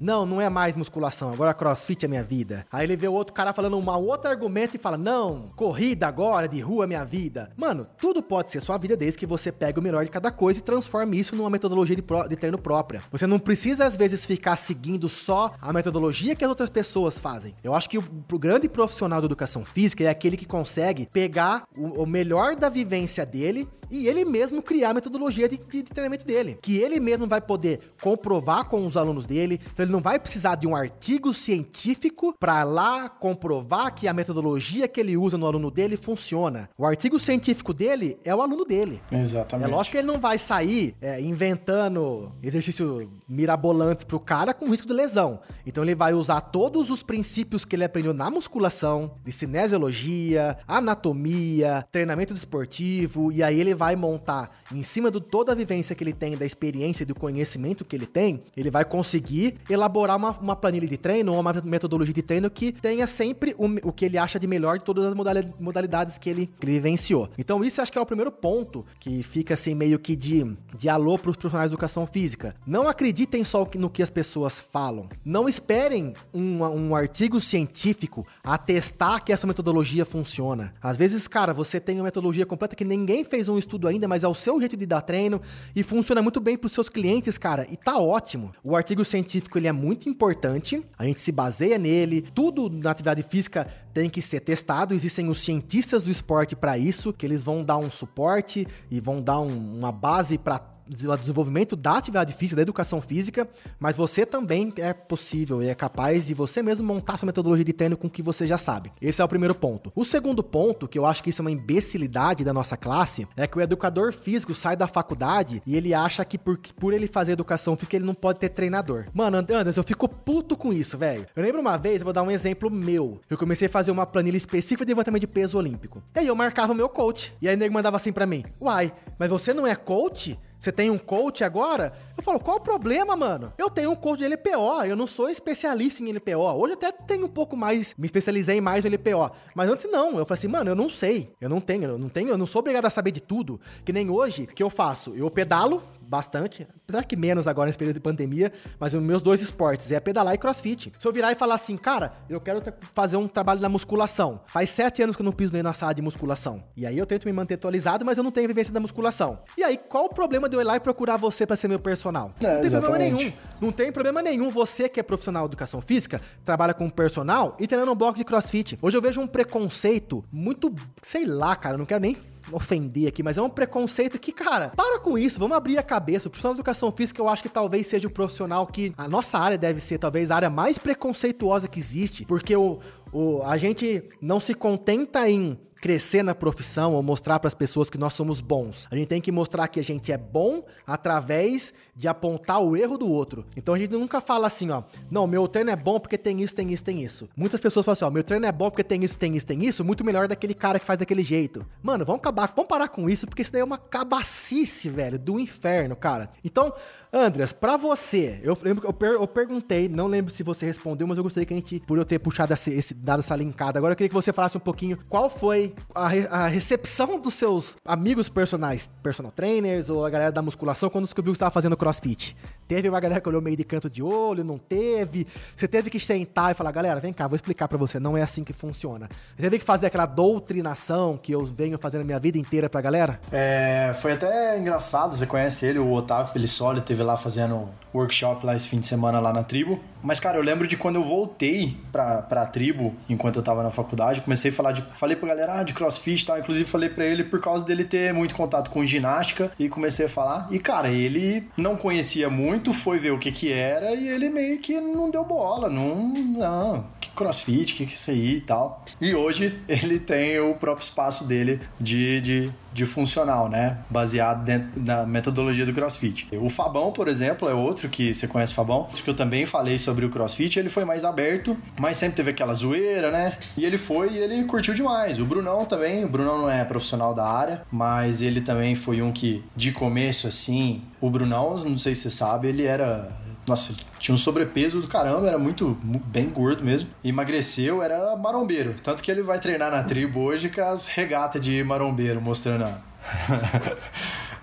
[0.00, 2.66] Não, não é mais musculação, agora CrossFit é minha vida.
[2.70, 6.60] Aí ele vê outro cara falando um outro argumento e fala: "Não, corrida agora de
[6.60, 7.50] rua é minha vida".
[7.56, 10.58] Mano, tudo pode ser sua vida desde que você pega o melhor de cada coisa
[10.58, 13.02] e transforme isso numa metodologia de, pro, de treino própria.
[13.10, 17.54] Você não precisa às vezes ficar seguindo só a metodologia que as outras pessoas fazem.
[17.62, 21.64] Eu acho que o, o grande profissional da educação física é aquele que consegue pegar
[21.76, 25.90] o, o melhor da vivência dele e ele mesmo criar a metodologia de, de, de,
[25.90, 29.60] treinamento dele, que ele mesmo vai poder comprovar com os alunos dele.
[29.72, 34.55] Então ele não vai precisar de um artigo científico para lá comprovar que a metodologia
[34.88, 36.68] que ele usa no aluno dele funciona.
[36.76, 39.00] O artigo científico dele é o aluno dele.
[39.10, 39.68] Exatamente.
[39.68, 44.86] É lógico que ele não vai sair é, inventando exercício mirabolantes pro cara com risco
[44.86, 45.40] de lesão.
[45.66, 51.86] Então ele vai usar todos os princípios que ele aprendeu na musculação, de cinesiologia, anatomia,
[51.90, 56.12] treinamento desportivo, e aí ele vai montar em cima de toda a vivência que ele
[56.12, 60.56] tem, da experiência e do conhecimento que ele tem, ele vai conseguir elaborar uma, uma
[60.56, 64.18] planilha de treino ou uma metodologia de treino que tenha sempre o, o que ele
[64.18, 65.14] acha de melhor de todas as
[65.58, 67.28] modalidades que ele, que ele vivenciou.
[67.38, 70.88] Então, isso acho que é o primeiro ponto que fica assim meio que de, de
[70.88, 72.54] alô para os profissionais de educação física.
[72.66, 75.08] Não acreditem só no que as pessoas falam.
[75.24, 80.72] Não esperem um, um artigo científico atestar que essa metodologia funciona.
[80.82, 84.24] Às vezes, cara, você tem uma metodologia completa que ninguém fez um estudo ainda, mas
[84.24, 85.40] é o seu jeito de dar treino
[85.74, 88.52] e funciona muito bem para os seus clientes, cara, e tá ótimo.
[88.62, 93.22] O artigo científico ele é muito importante, a gente se baseia nele, tudo na atividade
[93.22, 97.64] física tem que ser testado, existem os cientistas do esporte para isso, que eles vão
[97.64, 102.62] dar um suporte e vão dar um, uma base para desenvolvimento da atividade física, da
[102.62, 107.26] educação física, mas você também é possível e é capaz de você mesmo montar sua
[107.26, 108.92] metodologia de treino com o que você já sabe.
[109.00, 109.92] Esse é o primeiro ponto.
[109.94, 113.46] O segundo ponto, que eu acho que isso é uma imbecilidade da nossa classe, é
[113.46, 117.32] que o educador físico sai da faculdade e ele acha que por, por ele fazer
[117.32, 119.06] educação física ele não pode ter treinador.
[119.12, 121.26] Mano, Anderson, eu fico puto com isso, velho.
[121.34, 123.20] Eu lembro uma vez, eu vou dar um exemplo meu.
[123.28, 126.02] Eu comecei a fazer uma planilha específica de levantamento de peso olímpico.
[126.14, 127.32] E aí eu marcava meu coach.
[127.40, 130.38] E aí o nego mandava assim para mim: Uai, mas você não é coach?
[130.58, 131.92] Você tem um coach agora?
[132.16, 133.52] Eu falo, qual o problema, mano?
[133.58, 136.38] Eu tenho um coach de LPO, eu não sou especialista em LPO.
[136.56, 139.30] Hoje até tenho um pouco mais, me especializei mais em LPO.
[139.54, 141.34] Mas antes não, eu falei assim, mano, eu não sei.
[141.40, 143.60] Eu não tenho, eu não tenho, eu não sou obrigado a saber de tudo.
[143.84, 145.14] Que nem hoje, que eu faço?
[145.14, 149.40] Eu pedalo, bastante, apesar que menos agora nesse período de pandemia, mas os meus dois
[149.40, 150.92] esportes é pedalar e crossfit.
[150.98, 152.62] Se eu virar e falar assim, cara, eu quero
[152.94, 155.92] fazer um trabalho na musculação, faz sete anos que eu não piso nem na sala
[155.92, 158.80] de musculação, e aí eu tento me manter atualizado, mas eu não tenho vivência da
[158.80, 159.40] musculação.
[159.56, 161.78] E aí, qual o problema de eu ir lá e procurar você para ser meu
[161.78, 162.32] personal?
[162.40, 162.90] É, não tem exatamente.
[162.90, 163.32] problema nenhum.
[163.60, 164.50] Não tem problema nenhum.
[164.50, 168.24] Você que é profissional de educação física, trabalha com personal e treinando um bloco de
[168.24, 168.78] crossfit.
[168.80, 172.16] Hoje eu vejo um preconceito muito, sei lá, cara, não quero nem
[172.52, 176.28] ofender aqui, mas é um preconceito que, cara, para com isso, vamos abrir a cabeça.
[176.28, 179.38] O profissional de educação física, eu acho que talvez seja o profissional que a nossa
[179.38, 182.78] área deve ser talvez a área mais preconceituosa que existe, porque o,
[183.12, 187.90] o, a gente não se contenta em crescer na profissão ou mostrar para as pessoas
[187.90, 188.88] que nós somos bons.
[188.90, 192.98] A gente tem que mostrar que a gente é bom através de apontar o erro
[192.98, 193.46] do outro.
[193.56, 196.54] Então a gente nunca fala assim, ó, não, meu treino é bom porque tem isso,
[196.54, 197.28] tem isso, tem isso.
[197.34, 199.64] Muitas pessoas falam assim, ó, meu treino é bom porque tem isso, tem isso, tem
[199.64, 201.64] isso, muito melhor daquele cara que faz daquele jeito.
[201.82, 205.40] Mano, vamos acabar, vamos parar com isso, porque isso daí é uma cabacice, velho, do
[205.40, 206.30] inferno, cara.
[206.44, 206.72] Então,
[207.12, 211.16] Andreas, para você, eu lembro eu, per, eu perguntei, não lembro se você respondeu, mas
[211.16, 213.92] eu gostaria que a gente, por eu ter puxado esse, esse dado essa linkada, agora
[213.92, 218.28] eu queria que você falasse um pouquinho qual foi a, a recepção dos seus amigos
[218.28, 222.34] personagens, personal trainers ou a galera da musculação quando descobriu que estava fazendo crossfit.
[222.68, 225.26] Teve uma galera que olhou meio de canto de olho, não teve.
[225.54, 228.22] Você teve que sentar e falar, galera, vem cá, vou explicar para você, não é
[228.22, 229.08] assim que funciona.
[229.36, 232.80] Você teve que fazer aquela doutrinação que eu venho fazendo a minha vida inteira pra
[232.80, 233.20] galera?
[233.30, 238.54] É, foi até engraçado, você conhece ele, o Otávio Pelissoli, teve lá fazendo workshop lá
[238.54, 239.80] esse fim de semana lá na tribo.
[240.02, 243.70] Mas, cara, eu lembro de quando eu voltei pra, pra tribo, enquanto eu tava na
[243.70, 244.82] faculdade, comecei a falar de.
[244.94, 246.38] Falei pra galera ah, de crossfit e tal.
[246.38, 250.08] Inclusive, falei pra ele por causa dele ter muito contato com ginástica e comecei a
[250.08, 250.46] falar.
[250.50, 254.58] E, cara, ele não conhecia muito, foi ver o que que era e ele meio
[254.58, 255.68] que não deu bola.
[255.68, 256.08] Não.
[256.08, 256.86] Não.
[257.00, 258.84] Que crossfit, que, que isso aí e tal.
[259.00, 263.78] E hoje ele tem o próprio espaço dele de, de, de funcional, né?
[263.88, 266.28] Baseado dentro da metodologia do crossfit.
[266.32, 269.78] O Fabão, por exemplo, é outro que você conhece o Fabão, que eu também falei
[269.78, 270.58] sobre o crossfit.
[270.58, 273.38] Ele foi mais aberto, mas sempre teve aquela zoeira, né?
[273.56, 275.18] E ele foi e ele curtiu demais.
[275.18, 279.10] O Brunão também, o Brunão não é profissional da área, mas ele também foi um
[279.10, 283.08] que, de começo assim, o Brunão, não sei se você sabe, ele era
[283.46, 286.88] nossa, tinha um sobrepeso do caramba, era muito, bem gordo mesmo.
[287.04, 288.74] Emagreceu, era marombeiro.
[288.82, 292.80] Tanto que ele vai treinar na tribo hoje com as regatas de marombeiro, mostrando a,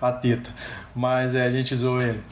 [0.00, 0.50] a teta.
[0.94, 2.22] Mas é, a gente zoou ele.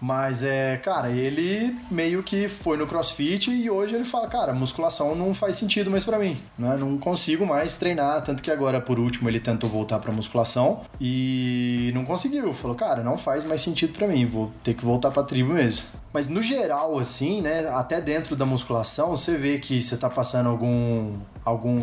[0.00, 5.14] Mas é, cara, ele meio que foi no crossfit e hoje ele fala, cara, musculação
[5.14, 6.76] não faz sentido mais para mim, né?
[6.78, 11.90] Não consigo mais treinar, tanto que agora por último ele tentou voltar para musculação e
[11.94, 12.52] não conseguiu.
[12.54, 15.84] Falou, cara, não faz mais sentido para mim, vou ter que voltar para tribo mesmo.
[16.12, 20.48] Mas no geral assim, né, até dentro da musculação, você vê que você tá passando
[20.48, 21.80] algum algum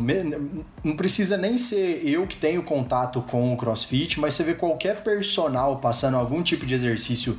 [0.83, 5.01] não precisa nem ser eu que tenho contato com o CrossFit, mas você vê qualquer
[5.01, 7.37] personal passando algum tipo de exercício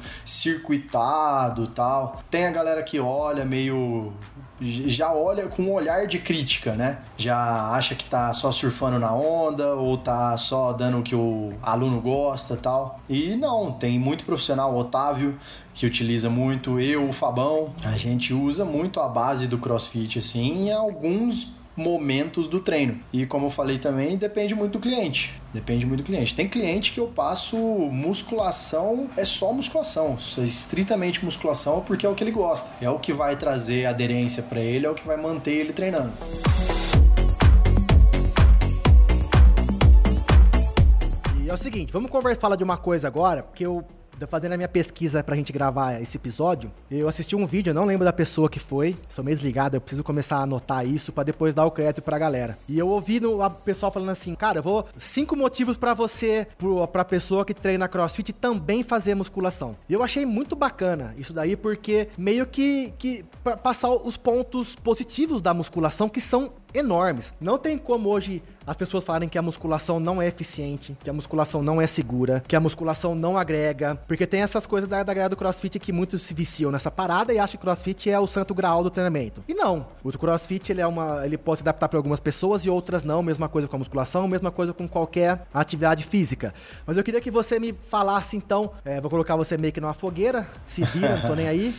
[0.69, 2.21] circuitado, tal.
[2.31, 4.13] Tem a galera que olha meio
[4.61, 6.99] já olha com um olhar de crítica, né?
[7.17, 11.53] Já acha que tá só surfando na onda ou tá só dando o que o
[11.63, 12.99] aluno gosta, tal.
[13.09, 15.39] E não, tem muito profissional, Otávio,
[15.73, 20.67] que utiliza muito, eu, o Fabão, a gente usa muito a base do CrossFit assim
[20.67, 22.99] em alguns momentos do treino.
[23.13, 25.33] E como eu falei também, depende muito do cliente.
[25.55, 26.35] Depende muito do cliente.
[26.35, 32.15] Tem cliente que eu passo musculação, é só musculação, é estritamente musculação porque é o
[32.15, 32.75] que ele gosta.
[32.81, 36.13] É o que vai trazer aderência para ele, é o que vai manter ele treinando.
[41.41, 43.85] E é o seguinte, vamos conversar, falar de uma coisa agora, porque eu
[44.27, 48.05] fazendo a minha pesquisa pra gente gravar esse episódio, eu assisti um vídeo, não lembro
[48.05, 51.55] da pessoa que foi, sou meio desligado, eu preciso começar a anotar isso para depois
[51.55, 52.59] dar o crédito pra galera.
[52.69, 56.87] E eu ouvi a pessoal falando assim, cara, eu vou cinco motivos para você, pro,
[56.89, 59.77] pra pessoa que treina crossfit também fazer musculação.
[59.89, 63.25] E eu achei muito bacana isso daí, porque meio que, que
[63.63, 67.33] passar os pontos positivos da musculação que são enormes.
[67.41, 71.13] Não tem como hoje as pessoas falarem que a musculação não é eficiente, que a
[71.13, 75.15] musculação não é segura, que a musculação não agrega, porque tem essas coisas da, da
[75.15, 78.27] galera do crossfit que muitos se viciam nessa parada e acham que crossfit é o
[78.27, 79.43] santo graal do treinamento.
[79.49, 79.87] E não.
[80.05, 83.23] O crossfit ele é uma, ele pode se adaptar para algumas pessoas e outras não,
[83.23, 86.53] mesma coisa com a musculação, mesma coisa com qualquer atividade física.
[86.87, 89.95] Mas eu queria que você me falasse então, é, vou colocar você meio que numa
[89.95, 91.75] fogueira, se vira, não tô nem aí.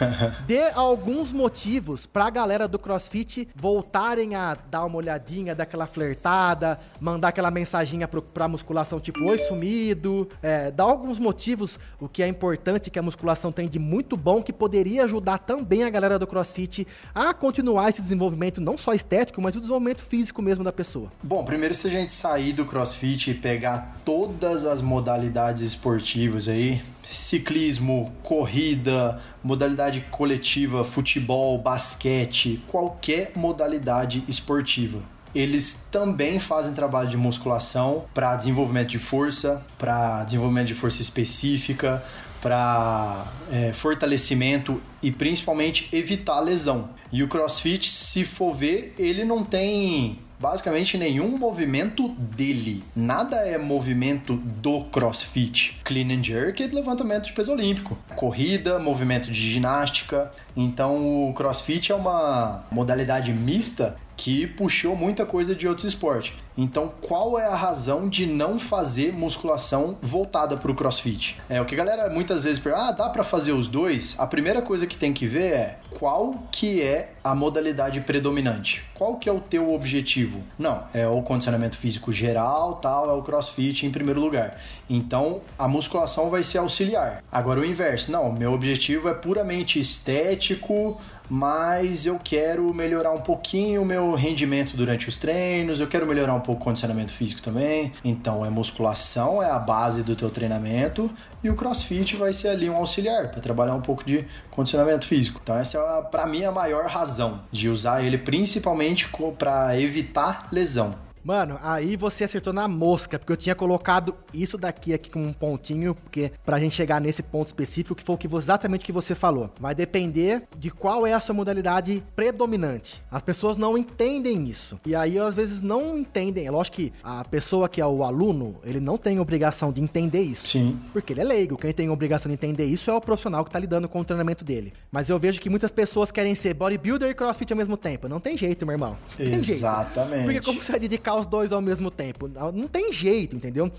[0.46, 5.86] Dê alguns motivos pra galera do crossfit voltarem a dar uma olhadinha, dar aquela
[6.34, 10.28] flertada, mandar aquela mensaginha pro, pra musculação, tipo, oi sumido.
[10.42, 14.42] É, dá alguns motivos, o que é importante que a musculação tem de muito bom,
[14.42, 19.40] que poderia ajudar também a galera do crossfit a continuar esse desenvolvimento, não só estético,
[19.40, 21.12] mas o desenvolvimento físico mesmo da pessoa.
[21.22, 26.82] Bom, primeiro se a gente sair do crossfit e pegar todas as modalidades esportivas aí,
[27.06, 35.13] ciclismo, corrida, modalidade coletiva, futebol, basquete, qualquer modalidade esportiva.
[35.34, 42.02] Eles também fazem trabalho de musculação para desenvolvimento de força, para desenvolvimento de força específica,
[42.40, 46.90] para é, fortalecimento e principalmente evitar lesão.
[47.10, 52.84] E o CrossFit, se for ver, ele não tem basicamente nenhum movimento dele.
[52.94, 55.80] Nada é movimento do crossfit.
[55.84, 57.96] Clean and jerk é levantamento de peso olímpico.
[58.14, 60.30] Corrida, movimento de ginástica.
[60.54, 66.32] Então o crossfit é uma modalidade mista que puxou muita coisa de outros esportes.
[66.56, 71.40] Então, qual é a razão de não fazer musculação voltada para o CrossFit?
[71.48, 74.14] É o que a galera muitas vezes pergunta: ah, dá para fazer os dois?
[74.18, 78.84] A primeira coisa que tem que ver é qual que é a modalidade predominante.
[78.94, 80.42] Qual que é o teu objetivo?
[80.58, 84.60] Não, é o condicionamento físico geral, tal, é o CrossFit em primeiro lugar.
[84.88, 87.24] Então, a musculação vai ser auxiliar.
[87.32, 93.82] Agora o inverso, não, meu objetivo é puramente estético, mas eu quero melhorar um pouquinho
[93.82, 97.92] o meu rendimento durante os treinos, eu quero melhorar um pouco o condicionamento físico também.
[98.04, 101.10] Então, é musculação, é a base do teu treinamento
[101.42, 105.40] e o CrossFit vai ser ali um auxiliar para trabalhar um pouco de condicionamento físico.
[105.42, 111.03] Então, essa é para mim a maior razão de usar ele principalmente para evitar lesão.
[111.24, 115.32] Mano, aí você acertou na mosca, porque eu tinha colocado isso daqui aqui como um
[115.32, 118.92] pontinho, porque pra gente chegar nesse ponto específico, que foi o que, exatamente o que
[118.92, 119.50] você falou.
[119.58, 123.02] Vai depender de qual é a sua modalidade predominante.
[123.10, 124.78] As pessoas não entendem isso.
[124.84, 126.46] E aí, às vezes, não entendem.
[126.46, 130.22] É lógico que a pessoa que é o aluno, ele não tem obrigação de entender
[130.22, 130.46] isso.
[130.46, 130.78] Sim.
[130.92, 131.56] Porque ele é leigo.
[131.56, 134.44] Quem tem obrigação de entender isso é o profissional que tá lidando com o treinamento
[134.44, 134.72] dele.
[134.92, 138.08] Mas eu vejo que muitas pessoas querem ser bodybuilder e crossfit ao mesmo tempo.
[138.08, 138.96] Não tem jeito, meu irmão.
[139.10, 139.50] Não tem jeito.
[139.52, 140.24] Exatamente.
[140.24, 142.28] Porque como você vai dedicar os dois ao mesmo tempo?
[142.28, 143.70] Não tem jeito, entendeu?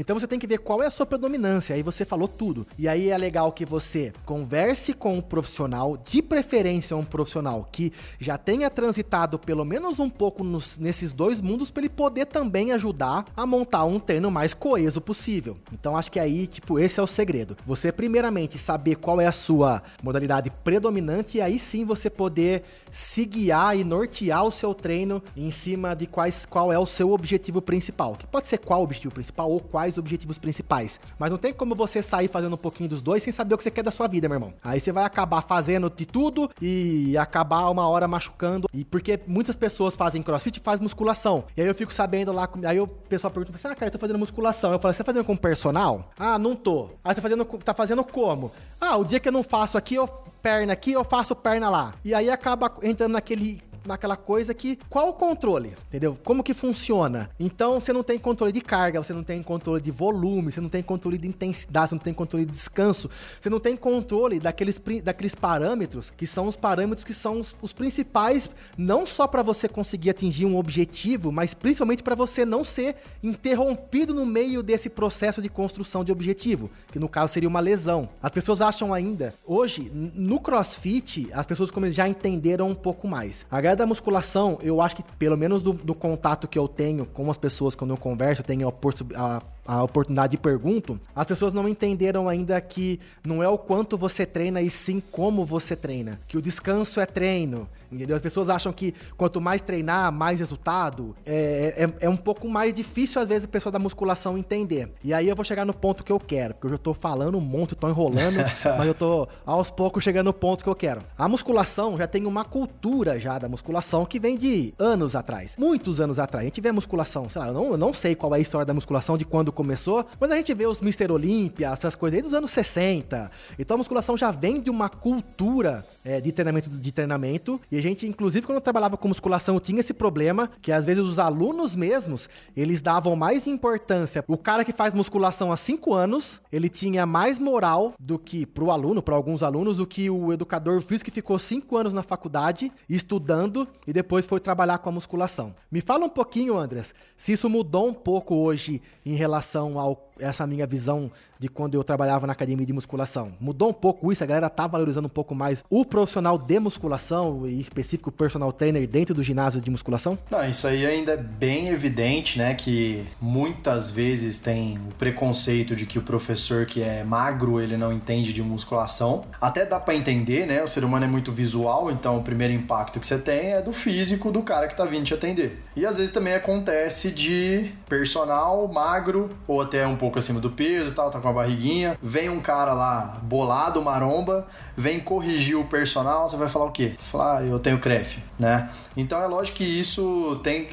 [0.00, 1.74] Então você tem que ver qual é a sua predominância.
[1.76, 2.66] Aí você falou tudo.
[2.78, 7.92] E aí é legal que você converse com um profissional, de preferência um profissional que
[8.18, 12.72] já tenha transitado pelo menos um pouco nos- nesses dois mundos para ele poder também
[12.72, 15.54] ajudar a montar um treino mais coeso possível.
[15.70, 17.54] Então acho que aí, tipo, esse é o segredo.
[17.66, 23.26] Você primeiramente saber qual é a sua modalidade predominante e aí sim você poder se
[23.26, 27.60] guiar e nortear o seu treino em cima de quais, qual é o seu objetivo
[27.60, 28.14] principal.
[28.16, 31.00] Que pode ser qual o objetivo principal ou quais objetivos principais.
[31.18, 33.64] Mas não tem como você sair fazendo um pouquinho dos dois sem saber o que
[33.64, 34.54] você quer da sua vida, meu irmão.
[34.62, 38.68] Aí você vai acabar fazendo de tudo e acabar uma hora machucando.
[38.72, 41.44] E porque muitas pessoas fazem crossfit e fazem musculação.
[41.56, 43.98] E aí eu fico sabendo lá, aí o pessoal pergunta assim: ah, cara, eu tô
[43.98, 44.72] fazendo musculação.
[44.72, 46.10] Eu falo, você tá fazendo com personal?
[46.18, 46.88] Ah, não tô.
[47.04, 48.52] Aí você tá fazendo, tá fazendo como?
[48.80, 50.08] Ah, o dia que eu não faço aqui, eu
[50.42, 51.94] perna aqui, eu faço perna lá.
[52.04, 56.18] E aí acaba entrando naquele naquela coisa que qual o controle, entendeu?
[56.24, 57.30] Como que funciona?
[57.38, 60.68] Então você não tem controle de carga, você não tem controle de volume, você não
[60.68, 64.80] tem controle de intensidade, você não tem controle de descanso, você não tem controle daqueles,
[65.02, 69.68] daqueles parâmetros que são os parâmetros que são os, os principais não só para você
[69.68, 75.42] conseguir atingir um objetivo, mas principalmente para você não ser interrompido no meio desse processo
[75.42, 78.08] de construção de objetivo, que no caso seria uma lesão.
[78.22, 83.46] As pessoas acham ainda, hoje, no CrossFit, as pessoas como já entenderam um pouco mais.
[83.50, 87.06] A galera da musculação, eu acho que pelo menos do, do contato que eu tenho
[87.06, 88.68] com as pessoas quando eu converso, eu tenho
[89.14, 89.42] a,
[89.78, 94.24] a- oportunidade de pergunto, as pessoas não entenderam ainda que não é o quanto você
[94.26, 96.18] treina e sim como você treina.
[96.28, 97.68] Que o descanso é treino.
[97.92, 98.14] Entendeu?
[98.14, 101.12] As pessoas acham que quanto mais treinar, mais resultado.
[101.26, 104.92] É, é, é um pouco mais difícil, às vezes, a pessoa da musculação entender.
[105.02, 107.36] E aí eu vou chegar no ponto que eu quero, porque eu já tô falando
[107.36, 108.36] um monte, tô enrolando,
[108.78, 111.00] mas eu tô aos poucos chegando no ponto que eu quero.
[111.18, 115.56] A musculação já tem uma cultura já da musculação que vem de anos atrás.
[115.58, 116.44] Muitos anos atrás.
[116.44, 118.40] A gente vê a musculação, sei lá, eu não, eu não sei qual é a
[118.40, 121.12] história da musculação de quando começou, mas a gente vê os Mr.
[121.12, 123.30] Olímpia, essas coisas aí dos anos 60.
[123.58, 127.60] Então a musculação já vem de uma cultura é, de treinamento de treinamento.
[127.70, 131.04] E a gente, inclusive, quando eu trabalhava com musculação, tinha esse problema que às vezes
[131.04, 134.24] os alunos mesmos, eles davam mais importância.
[134.26, 138.70] O cara que faz musculação há 5 anos, ele tinha mais moral do que pro
[138.70, 142.72] aluno, para alguns alunos, do que o educador físico que ficou 5 anos na faculdade
[142.88, 145.54] estudando e depois foi trabalhar com a musculação.
[145.70, 149.39] Me fala um pouquinho, Andreas, se isso mudou um pouco hoje em relação
[149.78, 153.32] ao essa minha visão de quando eu trabalhava na academia de musculação.
[153.40, 157.46] Mudou um pouco isso, a galera tá valorizando um pouco mais o profissional de musculação,
[157.46, 160.18] e específico personal trainer dentro do ginásio de musculação?
[160.30, 162.54] Não, isso aí ainda é bem evidente, né?
[162.54, 167.92] Que muitas vezes tem o preconceito de que o professor que é magro, ele não
[167.92, 169.24] entende de musculação.
[169.40, 170.62] Até dá pra entender, né?
[170.62, 173.72] O ser humano é muito visual, então o primeiro impacto que você tem é do
[173.72, 175.62] físico do cara que tá vindo te atender.
[175.76, 180.92] E às vezes também acontece de personal magro, ou até um pouco acima do peso
[180.92, 181.98] e tal, tá com a barriguinha.
[182.02, 184.46] Vem um cara lá, bolado, maromba,
[184.76, 186.94] vem corrigir o personal, você vai falar o quê?
[187.10, 188.70] Falar, ah, eu tenho CREF, né?
[188.96, 190.66] Então é lógico que isso tem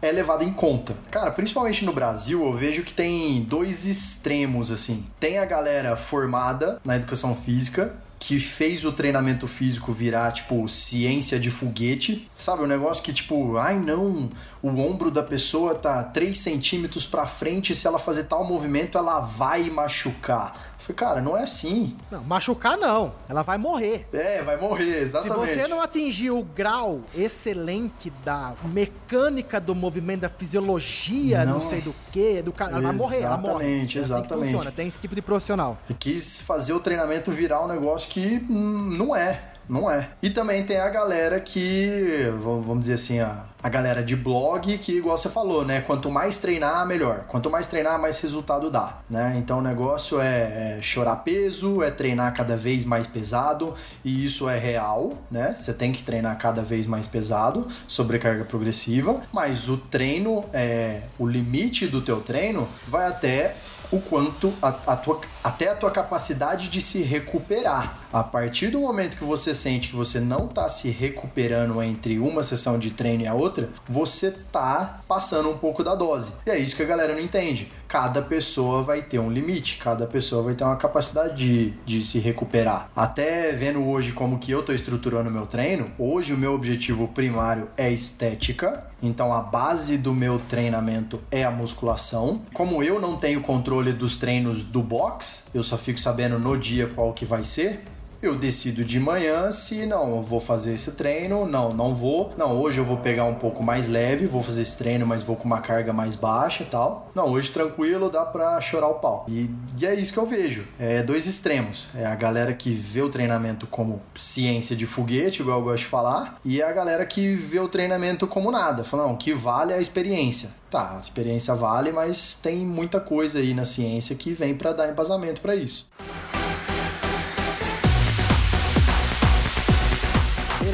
[0.00, 0.94] é levado em conta.
[1.10, 5.06] Cara, principalmente no Brasil, eu vejo que tem dois extremos assim.
[5.18, 11.40] Tem a galera formada na educação física, que fez o treinamento físico virar, tipo, ciência
[11.40, 12.30] de foguete.
[12.36, 14.30] Sabe, um negócio que, tipo, ai não,
[14.62, 19.18] o ombro da pessoa tá 3 centímetros pra frente, se ela fazer tal movimento, ela
[19.18, 20.54] vai machucar.
[20.78, 21.96] Eu falei, cara, não é assim.
[22.12, 24.06] Não, machucar não, ela vai morrer.
[24.12, 25.54] É, vai morrer, Se exatamente.
[25.54, 31.68] você não atingir o grau excelente da mecânica do movimento, da fisiologia, não, Não.
[31.68, 33.64] sei do que, do cara, ela vai morrer, ela morre.
[33.64, 34.46] Exatamente, É assim exatamente.
[34.52, 35.76] funciona, tem esse tipo de profissional.
[35.88, 39.40] E quis fazer o treinamento virar um negócio que não é.
[39.68, 40.08] Não é.
[40.22, 44.92] E também tem a galera que, vamos dizer assim, a, a galera de blog que,
[44.98, 45.80] igual você falou, né?
[45.80, 47.24] Quanto mais treinar, melhor.
[47.28, 49.34] Quanto mais treinar, mais resultado dá, né?
[49.38, 54.46] Então o negócio é, é chorar peso, é treinar cada vez mais pesado, e isso
[54.46, 55.54] é real, né?
[55.56, 61.26] Você tem que treinar cada vez mais pesado, sobrecarga progressiva, mas o treino, é, o
[61.26, 63.56] limite do teu treino vai até
[63.92, 68.01] o quanto a, a tua, até a tua capacidade de se recuperar.
[68.12, 72.42] A partir do momento que você sente que você não tá se recuperando entre uma
[72.42, 76.32] sessão de treino e a outra, você tá passando um pouco da dose.
[76.44, 77.72] E é isso que a galera não entende.
[77.88, 82.18] Cada pessoa vai ter um limite, cada pessoa vai ter uma capacidade de, de se
[82.18, 82.90] recuperar.
[82.94, 87.68] Até vendo hoje como que eu tô estruturando meu treino, hoje o meu objetivo primário
[87.78, 92.42] é estética, então a base do meu treinamento é a musculação.
[92.52, 96.88] Como eu não tenho controle dos treinos do box, eu só fico sabendo no dia
[96.88, 97.82] qual que vai ser
[98.22, 102.32] eu decido de manhã se não, eu vou fazer esse treino, não, não vou.
[102.38, 105.34] Não, hoje eu vou pegar um pouco mais leve, vou fazer esse treino, mas vou
[105.34, 107.10] com uma carga mais baixa e tal.
[107.16, 109.26] Não, hoje tranquilo, dá pra chorar o pau.
[109.28, 110.64] E, e é isso que eu vejo.
[110.78, 111.88] É dois extremos.
[111.96, 115.86] É a galera que vê o treinamento como ciência de foguete, igual eu gosto de
[115.86, 118.84] falar, e a galera que vê o treinamento como nada.
[118.84, 120.50] Fala, não, que vale é a experiência.
[120.70, 124.88] Tá, a experiência vale, mas tem muita coisa aí na ciência que vem para dar
[124.88, 125.90] embasamento para isso.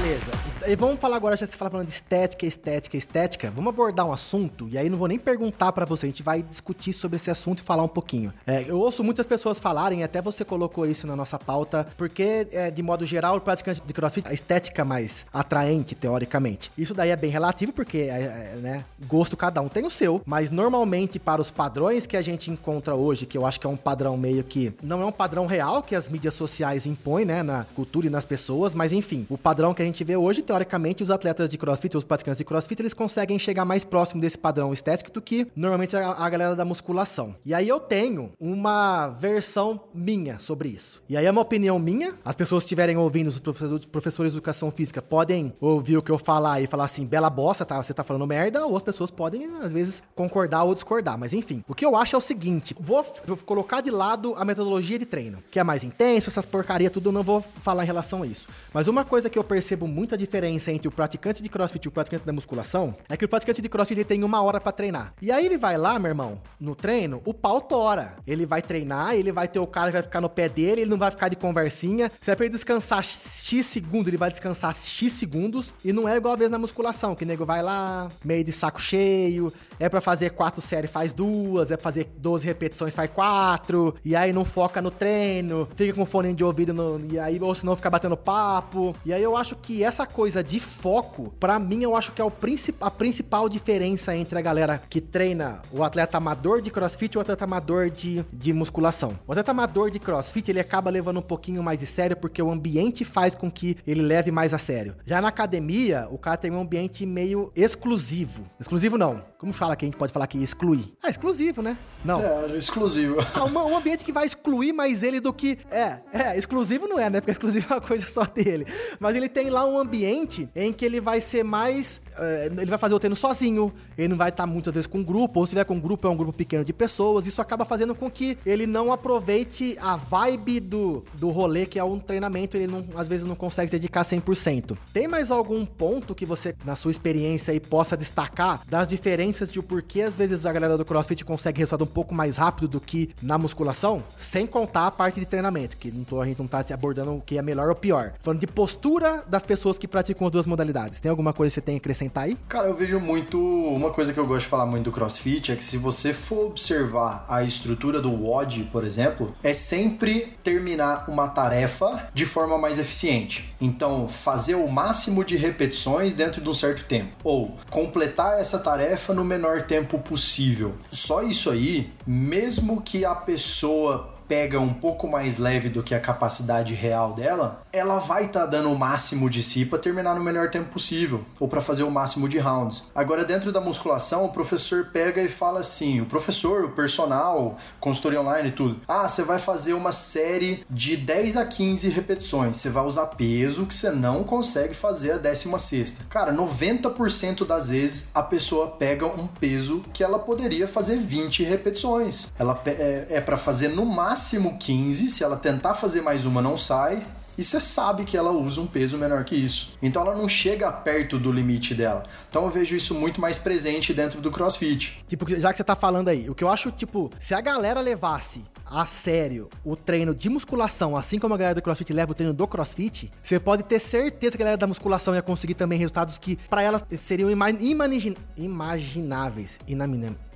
[0.08, 0.47] Beleza.
[0.68, 3.50] E vamos falar agora, já você fala falando de estética, estética, estética.
[3.50, 6.42] Vamos abordar um assunto, e aí não vou nem perguntar para você, a gente vai
[6.42, 8.34] discutir sobre esse assunto e falar um pouquinho.
[8.46, 12.70] É, eu ouço muitas pessoas falarem, até você colocou isso na nossa pauta, porque, é,
[12.70, 16.70] de modo geral, o praticante de crossfit, a estética mais atraente, teoricamente.
[16.76, 20.20] Isso daí é bem relativo, porque, é, é, né, gosto cada um tem o seu,
[20.26, 23.70] mas normalmente para os padrões que a gente encontra hoje, que eu acho que é
[23.70, 27.42] um padrão meio que, não é um padrão real que as mídias sociais impõem, né,
[27.42, 30.57] na cultura e nas pessoas, mas enfim, o padrão que a gente vê hoje, teoricamente,
[30.58, 34.36] teoricamente, os atletas de crossfit, os praticantes de crossfit, eles conseguem chegar mais próximo desse
[34.36, 37.36] padrão estético do que normalmente a, a galera da musculação.
[37.44, 41.02] E aí eu tenho uma versão minha sobre isso.
[41.08, 42.14] E aí é uma opinião minha.
[42.24, 46.10] As pessoas que estiverem ouvindo, os professores, professores de educação física, podem ouvir o que
[46.10, 47.80] eu falar e falar assim, bela bosta, tá?
[47.82, 51.16] Você tá falando merda, ou as pessoas podem, às vezes, concordar ou discordar.
[51.16, 54.44] Mas enfim, o que eu acho é o seguinte: vou, vou colocar de lado a
[54.44, 58.22] metodologia de treino, que é mais intenso, essas porcaria, tudo, não vou falar em relação
[58.22, 58.46] a isso.
[58.72, 61.88] Mas uma coisa que eu percebo muita diferença diferença entre o praticante de crossfit e
[61.88, 65.12] o praticante da musculação é que o praticante de crossfit tem uma hora para treinar.
[65.20, 68.16] E aí ele vai lá, meu irmão, no treino, o pau tora.
[68.26, 70.90] Ele vai treinar, ele vai ter o cara que vai ficar no pé dele, ele
[70.90, 72.10] não vai ficar de conversinha.
[72.20, 75.74] Se é pra ele descansar X segundos, ele vai descansar X segundos.
[75.84, 78.52] E não é igual a vez na musculação, que o nego vai lá, meio de
[78.52, 83.10] saco cheio, é para fazer quatro séries, faz duas, é pra fazer 12 repetições, faz
[83.10, 87.38] quatro, e aí não foca no treino, fica com fone de ouvido, no, e aí,
[87.40, 88.94] ou senão fica batendo papo.
[89.04, 92.24] E aí eu acho que essa coisa de foco, para mim, eu acho que é
[92.24, 97.14] o princip a principal diferença entre a galera que treina o atleta amador de crossfit
[97.14, 99.18] e o atleta amador de, de musculação.
[99.26, 102.50] O atleta amador de crossfit, ele acaba levando um pouquinho mais de sério porque o
[102.50, 104.94] ambiente faz com que ele leve mais a sério.
[105.06, 108.44] Já na academia, o cara tem um ambiente meio exclusivo.
[108.60, 110.92] Exclusivo não, como fala que a gente pode falar que excluir?
[111.00, 111.76] Ah, exclusivo, né?
[112.04, 112.20] Não.
[112.20, 113.16] É, exclusivo.
[113.34, 115.58] Ah, uma, um ambiente que vai excluir mais ele do que.
[115.70, 117.20] É, é, exclusivo não é, né?
[117.20, 118.66] Porque exclusivo é uma coisa só dele.
[118.98, 120.17] Mas ele tem lá um ambiente
[120.54, 122.00] em que ele vai ser mais.
[122.18, 125.04] Uh, ele vai fazer o treino sozinho, ele não vai estar muitas vezes com um
[125.04, 127.26] grupo, ou se tiver com um grupo, é um grupo pequeno de pessoas.
[127.26, 131.84] Isso acaba fazendo com que ele não aproveite a vibe do, do rolê, que é
[131.84, 134.76] um treinamento, ele não, às vezes não consegue dedicar 100%.
[134.92, 139.58] Tem mais algum ponto que você, na sua experiência aí, possa destacar das diferenças de
[139.58, 142.80] o porquê às vezes a galera do CrossFit consegue resultado um pouco mais rápido do
[142.80, 144.02] que na musculação?
[144.16, 147.20] Sem contar a parte de treinamento, que não tô, a gente não tá abordando o
[147.20, 148.14] que é melhor ou pior.
[148.20, 151.00] Falando de postura das pessoas que praticam as duas modalidades.
[151.00, 152.36] Tem alguma coisa que você tem a acrescentar aí?
[152.48, 153.38] Cara, eu vejo muito.
[153.38, 156.46] Uma coisa que eu gosto de falar muito do CrossFit é que se você for
[156.46, 162.78] observar a estrutura do WOD, por exemplo, é sempre terminar uma tarefa de forma mais
[162.78, 163.54] eficiente.
[163.60, 167.10] Então, fazer o máximo de repetições dentro de um certo tempo.
[167.24, 170.74] Ou completar essa tarefa no menor tempo possível.
[170.92, 176.00] Só isso aí, mesmo que a pessoa pega um pouco mais leve do que a
[176.00, 180.20] capacidade real dela, ela vai estar tá dando o máximo de si para terminar no
[180.20, 182.84] melhor tempo possível ou para fazer o máximo de rounds.
[182.94, 188.20] Agora dentro da musculação, o professor pega e fala assim, o professor, o personal, consultoria
[188.20, 188.80] online e tudo.
[188.86, 192.56] Ah, você vai fazer uma série de 10 a 15 repetições.
[192.56, 196.04] Você vai usar peso que você não consegue fazer a 16 sexta.
[196.10, 202.28] Cara, 90% das vezes a pessoa pega um peso que ela poderia fazer 20 repetições.
[202.38, 205.10] Ela é, é para fazer no máximo máximo 15.
[205.10, 207.06] Se ela tentar fazer mais uma, não sai.
[207.36, 209.70] E você sabe que ela usa um peso menor que isso.
[209.80, 212.02] Então ela não chega perto do limite dela.
[212.28, 215.04] Então eu vejo isso muito mais presente dentro do CrossFit.
[215.06, 217.80] Tipo, já que você tá falando aí, o que eu acho, tipo, se a galera
[217.80, 222.14] levasse a sério o treino de musculação, assim como a galera do CrossFit leva o
[222.14, 225.78] treino do CrossFit, você pode ter certeza que a galera da musculação ia conseguir também
[225.78, 229.60] resultados que para elas seriam imagin imagináveis,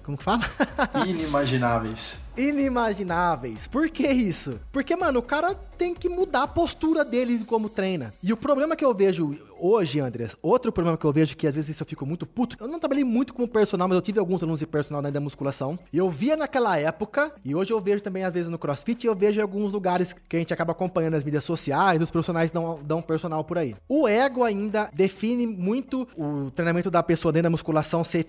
[0.02, 0.42] Como que fala?
[1.06, 3.66] Inimagináveis inimagináveis.
[3.66, 4.60] Por que isso?
[4.70, 8.12] Porque, mano, o cara tem que mudar a postura dele como treina.
[8.22, 11.54] E o problema que eu vejo hoje, Andreas, outro problema que eu vejo que às
[11.54, 14.42] vezes eu fico muito puto, eu não trabalhei muito com personal, mas eu tive alguns
[14.42, 15.78] alunos de personal da musculação.
[15.92, 19.14] E eu via naquela época, e hoje eu vejo também às vezes no CrossFit, eu
[19.14, 22.80] vejo em alguns lugares que a gente acaba acompanhando nas mídias sociais, os profissionais dão,
[22.82, 23.76] dão personal por aí.
[23.88, 28.26] O ego ainda define muito o treinamento da pessoa dentro da musculação, se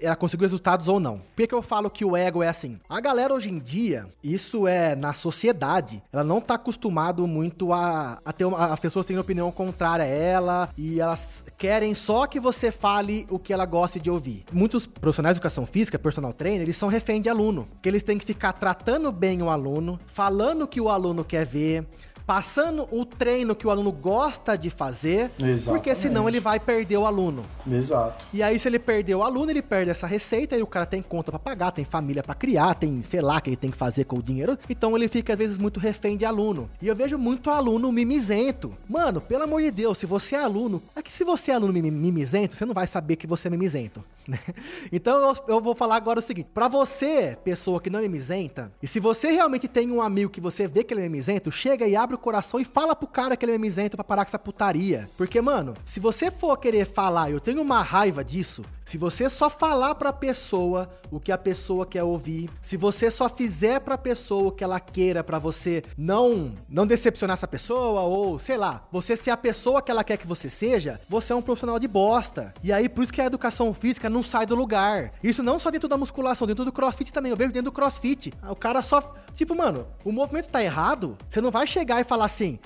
[0.00, 1.22] ela conseguiu resultados ou não.
[1.36, 2.78] Por que eu falo que o ego é assim?
[2.88, 8.18] A galera hoje em dia, isso é na sociedade, ela não tá acostumado muito a,
[8.24, 12.40] a ter uma, as pessoas têm opinião contrária a ela e elas querem só que
[12.40, 14.44] você fale o que ela gosta de ouvir.
[14.52, 18.18] Muitos profissionais de educação física, personal trainer, eles são refém de aluno, que eles têm
[18.18, 21.86] que ficar tratando bem o aluno, falando o que o aluno quer ver,
[22.26, 25.64] passando o treino que o aluno gosta de fazer, Exatamente.
[25.64, 27.44] porque senão ele vai perder o aluno.
[27.70, 28.26] Exato.
[28.32, 31.02] E aí, se ele perder o aluno, ele perde essa receita e o cara tem
[31.02, 34.04] conta para pagar, tem família para criar, tem, sei lá, que ele tem que fazer
[34.04, 34.58] com o dinheiro.
[34.68, 36.68] Então ele fica, às vezes, muito refém de aluno.
[36.80, 38.72] E eu vejo muito aluno mimizento.
[38.88, 41.72] Mano, pelo amor de Deus, se você é aluno, é que se você é aluno
[41.72, 44.02] mimizento, você não vai saber que você é mimizento.
[44.90, 48.72] Então eu, eu vou falar agora o seguinte: para você, pessoa que não é mimizenta,
[48.82, 51.86] e se você realmente tem um amigo que você vê que ele é mimizento, chega
[51.86, 54.30] e abre o coração e fala pro cara que ele é mimizento pra parar com
[54.30, 55.08] essa putaria.
[55.16, 59.48] Porque, mano, se você for querer falar, eu tenho uma raiva disso, se você só
[59.48, 64.48] falar pra pessoa o que a pessoa quer ouvir, se você só fizer pra pessoa
[64.48, 69.16] o que ela queira para você não não decepcionar essa pessoa ou, sei lá, você
[69.16, 72.52] ser a pessoa que ela quer que você seja, você é um profissional de bosta.
[72.62, 75.12] E aí por isso que a educação física não sai do lugar.
[75.22, 77.30] Isso não só dentro da musculação, dentro do CrossFit também.
[77.30, 78.32] Eu vejo dentro do CrossFit.
[78.48, 82.26] O cara só, tipo, mano, o movimento tá errado, você não vai chegar e falar
[82.26, 82.58] assim: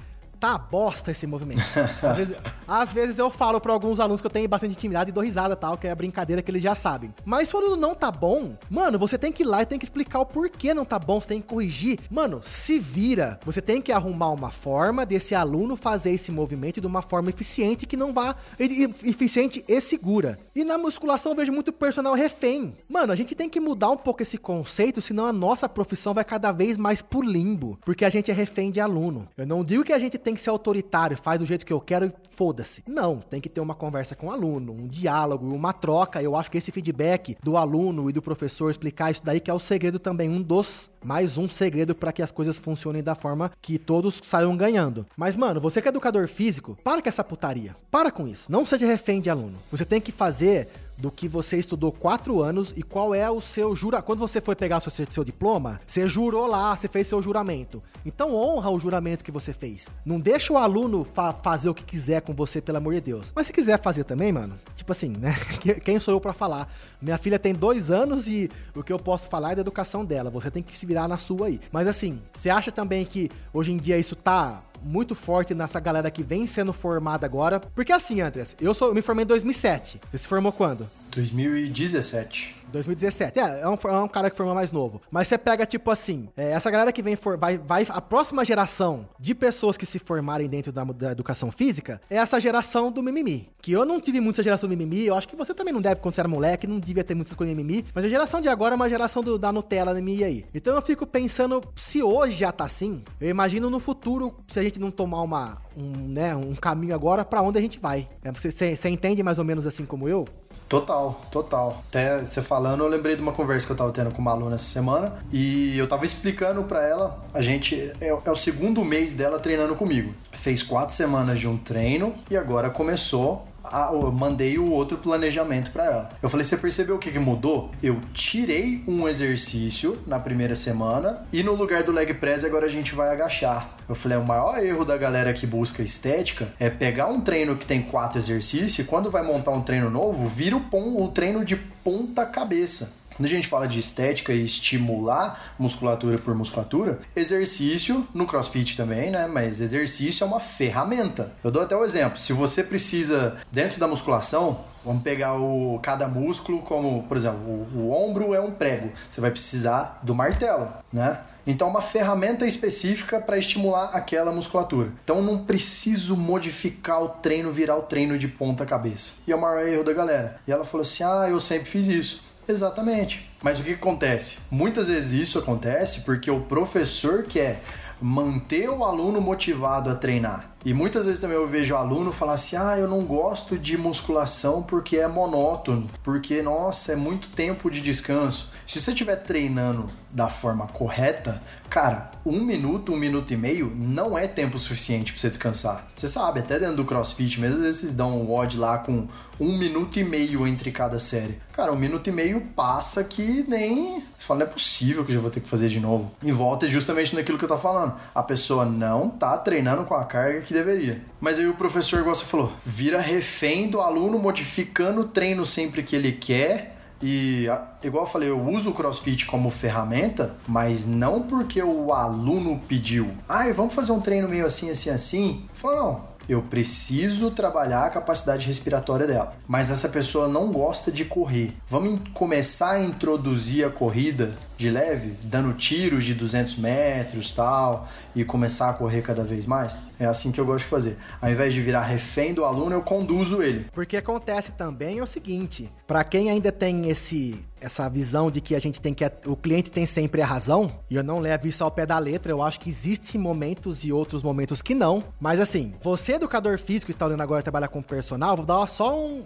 [0.47, 1.61] tá bosta esse movimento.
[2.03, 2.37] às, vezes,
[2.69, 5.57] às vezes eu falo para alguns alunos que eu tenho bastante intimidade e dou risada
[5.57, 7.13] tal, que é a brincadeira que eles já sabem.
[7.25, 10.21] Mas quando não tá bom, mano, você tem que ir lá e tem que explicar
[10.21, 11.99] o porquê não tá bom, você tem que corrigir.
[12.09, 13.41] Mano, se vira.
[13.45, 17.87] Você tem que arrumar uma forma desse aluno fazer esse movimento de uma forma eficiente
[17.87, 20.39] que não vá eficiente e segura.
[20.55, 22.75] E na musculação eu vejo muito personal refém.
[22.89, 26.25] Mano, a gente tem que mudar um pouco esse conceito, senão a nossa profissão vai
[26.25, 29.29] cada vez mais por limbo, porque a gente é refém de aluno.
[29.37, 31.81] Eu não digo que a gente tem que ser autoritário, faz do jeito que eu
[31.81, 32.85] quero e foda-se.
[32.87, 36.23] Não, tem que ter uma conversa com o aluno, um diálogo, uma troca.
[36.23, 39.55] Eu acho que esse feedback do aluno e do professor explicar isso daí que é
[39.55, 43.53] o segredo também, um dos mais um segredo para que as coisas funcionem da forma
[43.63, 45.07] que todos saiam ganhando.
[45.17, 47.77] Mas mano, você que é educador físico, para com essa putaria.
[47.91, 48.51] Para com isso.
[48.51, 49.57] Não seja refém de aluno.
[49.71, 50.69] Você tem que fazer
[50.99, 54.03] do que você estudou quatro anos e qual é o seu jura.
[54.03, 57.83] Quando você foi pegar seu, seu diploma, você jurou lá, você fez seu juramento.
[58.05, 59.89] Então honra o juramento que você fez.
[60.05, 63.33] Não deixa o aluno fa fazer o que quiser com você, pelo amor de Deus.
[63.35, 65.35] Mas se quiser fazer também, mano, tipo assim, né?
[65.85, 66.73] Quem sou eu para falar?
[67.01, 70.31] Minha filha tem dois anos e o que eu posso falar é da educação dela.
[70.31, 71.61] Você tem que se virar na sua aí.
[71.71, 76.11] Mas assim, você acha também que hoje em dia isso tá muito forte nessa galera
[76.11, 77.61] que vem sendo formada agora.
[77.61, 80.01] Porque assim, Andres, eu, sou, eu me formei em 2007.
[80.11, 80.89] Você se formou quando?
[81.11, 82.57] 2017.
[82.77, 83.39] 2017.
[83.39, 85.01] É, é um, é um cara que formou mais novo.
[85.11, 87.87] Mas você pega, tipo assim, é, essa galera que vem for, vai, vai.
[87.89, 92.41] A próxima geração de pessoas que se formarem dentro da, da, educação física é essa
[92.41, 93.49] geração do mimimi.
[93.61, 96.01] Que eu não tive muita geração do mimimi, eu acho que você também não deve,
[96.01, 97.87] quando você era moleque, não devia ter muitas coisas de mimimi.
[97.95, 100.45] Mas a geração de agora é uma geração do, da Nutella mimimi aí.
[100.55, 104.63] Então eu fico pensando, se hoje já tá assim, eu imagino no futuro, se a
[104.63, 108.09] gente não tomar uma, um, né, um caminho agora, para onde a gente vai.
[108.23, 110.27] É, você, você entende mais ou menos assim como eu?
[110.69, 111.83] Total, total.
[111.89, 114.57] Até você falando, eu lembrei de uma conversa que eu tava tendo com uma aluna
[114.57, 119.15] essa semana e eu tava explicando para ela, a gente é, é, o segundo mês
[119.15, 120.13] dela treinando comigo.
[120.33, 125.71] Fez quatro semanas de um treino e agora começou a, eu mandei o outro planejamento
[125.71, 126.09] para ela.
[126.23, 127.71] Eu falei: você percebeu o que, que mudou?
[127.83, 132.71] Eu tirei um exercício na primeira semana e no lugar do leg press agora a
[132.71, 133.77] gente vai agachar.
[133.89, 137.67] Eu falei: o maior erro da galera que busca estética é pegar um treino que
[137.67, 141.45] tem quatro exercícios e quando vai montar um treino novo, vira o, pom, o treino
[141.45, 143.06] de ponta cabeça.
[143.17, 149.11] Quando a gente fala de estética e estimular musculatura por musculatura, exercício, no crossfit também,
[149.11, 149.27] né?
[149.27, 151.33] Mas exercício é uma ferramenta.
[151.43, 152.19] Eu dou até o um exemplo.
[152.19, 157.77] Se você precisa, dentro da musculação, Vamos pegar o, cada músculo como, por exemplo, o,
[157.77, 158.93] o, ombro é um prego.
[159.09, 161.19] Você vai precisar do martelo, né?
[161.45, 164.93] Então, uma ferramenta específica para estimular aquela musculatura.
[165.03, 169.15] Então, não preciso modificar o treino, virar o treino de ponta cabeça.
[169.27, 170.41] E é o maior erro da galera.
[170.47, 172.23] E ela falou assim: ah, eu sempre fiz isso.
[172.49, 173.29] Exatamente.
[173.43, 174.39] Mas o que acontece?
[174.51, 177.63] Muitas vezes isso acontece porque o professor quer
[178.01, 180.51] manter o aluno motivado a treinar.
[180.65, 184.63] E muitas vezes também eu vejo aluno falar assim: ah, eu não gosto de musculação
[184.63, 188.51] porque é monótono, porque, nossa, é muito tempo de descanso.
[188.67, 191.41] Se você estiver treinando da forma correta,
[191.71, 195.87] cara, um minuto, um minuto e meio não é tempo suficiente para você descansar.
[195.95, 199.07] Você sabe, até dentro do crossfit, mesmo vocês dão um WOD lá com
[199.39, 201.39] um minuto e meio entre cada série.
[201.53, 204.01] Cara, um minuto e meio passa que nem.
[204.01, 206.11] Você fala, não é possível que eu já vou ter que fazer de novo.
[206.23, 207.95] E volta justamente naquilo que eu tô falando.
[208.15, 211.03] A pessoa não tá treinando com a carga que deveria.
[211.21, 215.83] Mas aí o professor, igual você falou, vira refém do aluno, modificando o treino sempre
[215.83, 217.47] que ele quer e,
[217.83, 223.11] igual eu falei, eu uso o CrossFit como ferramenta, mas não porque o aluno pediu.
[223.29, 225.45] Ah, vamos fazer um treino meio assim, assim, assim.
[225.55, 226.17] Falou, não.
[226.29, 229.35] Eu preciso trabalhar a capacidade respiratória dela.
[229.47, 231.55] Mas essa pessoa não gosta de correr.
[231.69, 238.25] Vamos começar a introduzir a corrida de leve, dando tiros de 200 metros tal, e
[238.25, 239.77] começar a correr cada vez mais.
[239.99, 240.97] É assim que eu gosto de fazer.
[241.21, 243.67] Ao invés de virar refém do aluno, eu conduzo ele.
[243.73, 248.55] Porque acontece também é o seguinte: para quem ainda tem esse essa visão de que
[248.55, 251.65] a gente tem que o cliente tem sempre a razão, e eu não levo isso
[251.65, 255.03] ao pé da letra, eu acho que existem momentos e outros momentos que não.
[255.19, 258.99] Mas assim, você educador físico que está olhando agora trabalhar com personal, vou dar só
[258.99, 259.23] um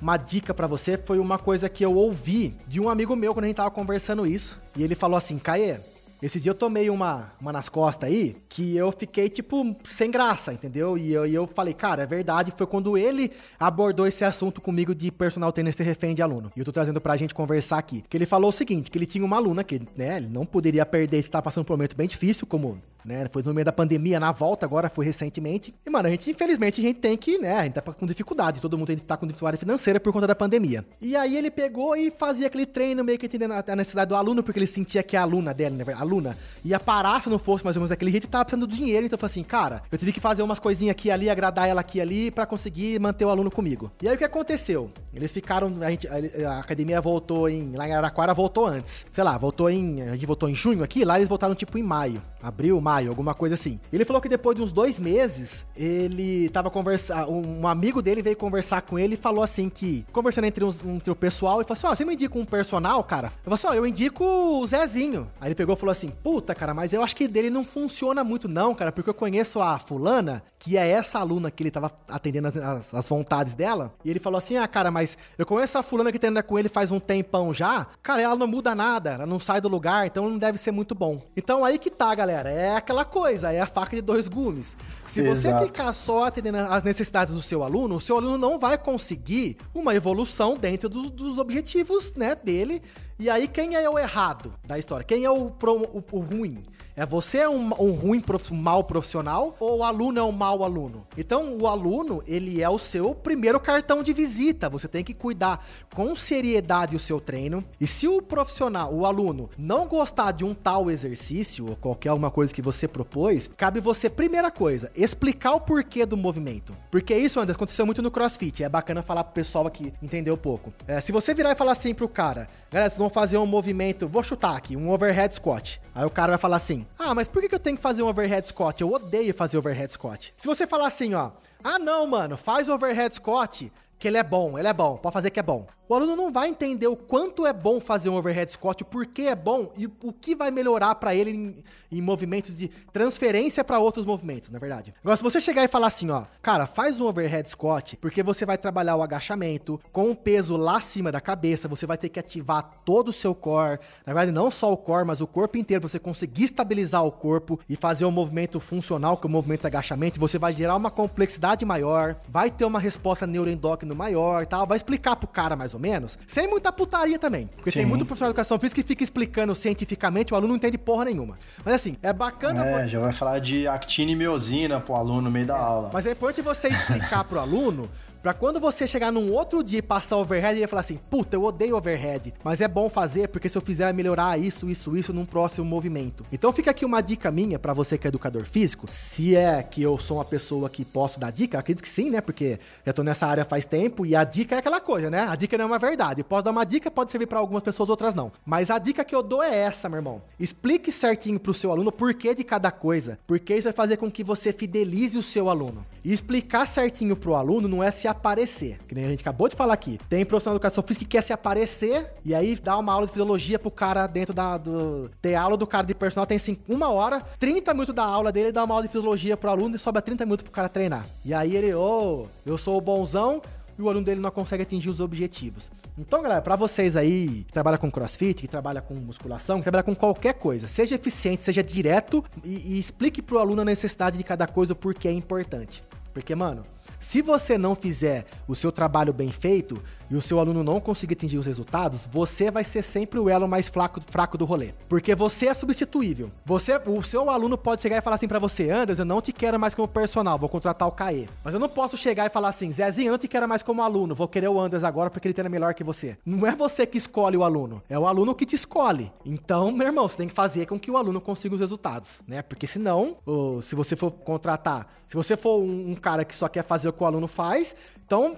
[0.00, 3.44] uma dica para você foi uma coisa que eu ouvi de um amigo meu quando
[3.44, 4.60] a gente tava conversando isso.
[4.76, 5.78] E ele falou assim: Caê,
[6.22, 10.52] esse dia eu tomei uma, uma nas costas aí que eu fiquei, tipo, sem graça,
[10.52, 10.98] entendeu?
[10.98, 12.52] E eu, e eu falei, cara, é verdade.
[12.56, 16.50] Foi quando ele abordou esse assunto comigo de personal trainer ser refém de aluno.
[16.56, 18.04] E eu tô trazendo pra gente conversar aqui.
[18.08, 20.84] Que ele falou o seguinte: que ele tinha uma aluna que, né, ele não poderia
[20.84, 23.28] perder se tá passando por um momento bem difícil, como né?
[23.30, 25.74] Foi no meio da pandemia, na volta, agora foi recentemente.
[25.84, 27.58] E, mano, a gente, infelizmente, a gente tem que, né?
[27.58, 30.84] A gente tá com dificuldade, todo mundo tá com dificuldade financeira por conta da pandemia.
[31.00, 34.42] E aí ele pegou e fazia aquele treino meio que entendendo a necessidade do aluno,
[34.42, 35.84] porque ele sentia que a aluna dela, né?
[35.94, 38.66] A aluna ia parar se não fosse mais ou menos daquele jeito e tava precisando
[38.66, 39.06] do dinheiro.
[39.06, 42.00] Então falou assim, cara, eu tive que fazer umas coisinhas aqui ali, agradar ela aqui
[42.00, 43.90] ali para conseguir manter o aluno comigo.
[44.02, 44.90] E aí o que aconteceu?
[45.14, 49.06] Eles ficaram, a, gente, a, a academia voltou em, lá em Araraquara voltou antes.
[49.12, 51.82] Sei lá, voltou em, a gente voltou em junho aqui, lá eles voltaram tipo em
[51.82, 52.22] maio.
[52.42, 53.78] Abril, maio, alguma coisa assim.
[53.92, 57.30] Ele falou que depois de uns dois meses, ele tava conversando.
[57.30, 61.10] Um amigo dele veio conversar com ele e falou assim que, conversando entre, uns, entre
[61.10, 63.28] o pessoal, e falou assim: Ó, oh, você me indica um personal, cara?
[63.28, 65.28] Eu falei assim: Ó, oh, eu indico o Zezinho.
[65.40, 68.24] Aí ele pegou e falou assim: Puta, cara, mas eu acho que dele não funciona
[68.24, 71.92] muito, não, cara, porque eu conheço a fulana, que é essa aluna que ele tava
[72.08, 73.92] atendendo as, as vontades dela.
[74.04, 76.70] E ele falou assim: Ah, cara, mas eu conheço a fulana que treina com ele
[76.70, 77.86] faz um tempão já.
[78.02, 80.94] Cara, ela não muda nada, ela não sai do lugar, então não deve ser muito
[80.94, 81.20] bom.
[81.36, 82.50] Então aí que tá, galera galera.
[82.50, 84.76] É aquela coisa, é a faca de dois gumes.
[85.06, 85.36] Se Exato.
[85.36, 89.56] você ficar só atendendo as necessidades do seu aluno, o seu aluno não vai conseguir
[89.74, 92.82] uma evolução dentro do, dos objetivos né, dele.
[93.18, 95.04] E aí, quem é o errado da história?
[95.04, 96.64] Quem é o, pro, o, o ruim?
[97.00, 100.62] É você é um, um ruim, prof, mal profissional ou o aluno é um mau
[100.62, 101.06] aluno?
[101.16, 104.68] Então, o aluno, ele é o seu primeiro cartão de visita.
[104.68, 107.64] Você tem que cuidar com seriedade o seu treino.
[107.80, 112.30] E se o profissional, o aluno, não gostar de um tal exercício ou qualquer uma
[112.30, 116.74] coisa que você propôs, cabe você, primeira coisa, explicar o porquê do movimento.
[116.90, 118.62] Porque isso, Anderson, aconteceu muito no CrossFit.
[118.62, 120.70] É bacana falar pro pessoal aqui entender um pouco.
[120.86, 124.06] É, se você virar e falar assim pro cara, galera, vocês vão fazer um movimento,
[124.06, 125.80] vou chutar aqui, um overhead squat.
[125.94, 128.08] Aí o cara vai falar assim: ah, mas por que eu tenho que fazer um
[128.08, 128.80] overhead squat?
[128.80, 130.32] Eu odeio fazer overhead squat.
[130.36, 131.30] Se você falar assim, ó,
[131.62, 135.30] ah não, mano, faz overhead squat, que ele é bom, ele é bom, pode fazer
[135.30, 135.66] que é bom.
[135.90, 139.22] O aluno não vai entender o quanto é bom fazer um overhead squat, o porquê
[139.22, 143.80] é bom e o que vai melhorar para ele em, em, movimentos de transferência para
[143.80, 144.94] outros movimentos, na verdade.
[145.00, 148.46] Agora, se você chegar e falar assim, ó, cara, faz um overhead squat, porque você
[148.46, 152.20] vai trabalhar o agachamento com o peso lá acima da cabeça, você vai ter que
[152.20, 155.88] ativar todo o seu core, na verdade, não só o core, mas o corpo inteiro,
[155.88, 159.66] você conseguir estabilizar o corpo e fazer um movimento funcional, que é o movimento de
[159.66, 164.76] agachamento, você vai gerar uma complexidade maior, vai ter uma resposta neuroendócrina maior, tal, vai
[164.76, 167.46] explicar pro cara mais ou ou menos, sem muita putaria também.
[167.46, 167.80] Porque Sim.
[167.80, 171.06] tem muito profissional de educação física que fica explicando cientificamente, o aluno não entende porra
[171.06, 171.36] nenhuma.
[171.64, 172.64] Mas assim, é bacana.
[172.64, 175.90] É, já vai falar de actina e miosina pro aluno no meio da é, aula.
[175.92, 177.88] Mas é importante você explicar pro aluno
[178.22, 181.42] Pra quando você chegar num outro dia e passar overhead, ele falar assim: puta, eu
[181.42, 185.24] odeio overhead, mas é bom fazer porque se eu fizer melhorar isso, isso, isso num
[185.24, 186.22] próximo movimento.
[186.30, 188.86] Então fica aqui uma dica minha para você que é educador físico.
[188.88, 192.20] Se é que eu sou uma pessoa que posso dar dica, acredito que sim, né?
[192.20, 195.26] Porque já tô nessa área faz tempo e a dica é aquela coisa, né?
[195.26, 196.22] A dica não é uma verdade.
[196.22, 198.30] Posso dar uma dica, pode servir para algumas pessoas, outras não.
[198.44, 200.20] Mas a dica que eu dou é essa, meu irmão.
[200.38, 204.10] Explique certinho pro seu aluno o porquê de cada coisa, porque isso vai fazer com
[204.10, 205.86] que você fidelize o seu aluno.
[206.04, 208.78] E explicar certinho pro aluno não é se aparecer.
[208.86, 209.98] Que nem a gente acabou de falar aqui.
[210.08, 213.12] Tem profissional de educação física que quer se aparecer e aí dá uma aula de
[213.12, 214.56] fisiologia pro cara dentro da.
[214.56, 218.30] Do, tem aula do cara de personal, tem assim, uma hora, 30 minutos da aula
[218.30, 221.06] dele, dá uma aula de fisiologia pro aluno e sobra 30 minutos pro cara treinar.
[221.24, 223.40] E aí ele, ô, oh, eu sou o bonzão,
[223.80, 225.70] e o aluno dele não consegue atingir os objetivos.
[225.98, 229.82] Então, galera, para vocês aí que trabalha com crossfit, que trabalha com musculação, que trabalha
[229.82, 234.24] com qualquer coisa, seja eficiente, seja direto e, e explique pro aluno a necessidade de
[234.24, 235.82] cada coisa, o porquê é importante.
[236.12, 236.62] Porque, mano,
[237.00, 241.14] se você não fizer o seu trabalho bem feito e o seu aluno não conseguir
[241.14, 244.74] atingir os resultados, você vai ser sempre o elo mais fraco, fraco do rolê.
[244.88, 246.30] Porque você é substituível.
[246.44, 249.32] Você, o seu aluno pode chegar e falar assim para você, Anderson, eu não te
[249.32, 251.26] quero mais como personal, vou contratar o Caê.
[251.42, 253.82] Mas eu não posso chegar e falar assim, Zezinho, eu não te quero mais como
[253.82, 256.18] aluno, vou querer o Anderson agora porque ele treina melhor que você.
[256.26, 259.10] Não é você que escolhe o aluno, é o aluno que te escolhe.
[259.24, 262.42] Então, meu irmão, você tem que fazer com que o aluno consiga os resultados, né?
[262.42, 263.16] Porque senão,
[263.62, 267.06] se você for contratar, se você for um cara que só quer fazer que o
[267.06, 267.74] aluno faz,
[268.04, 268.36] então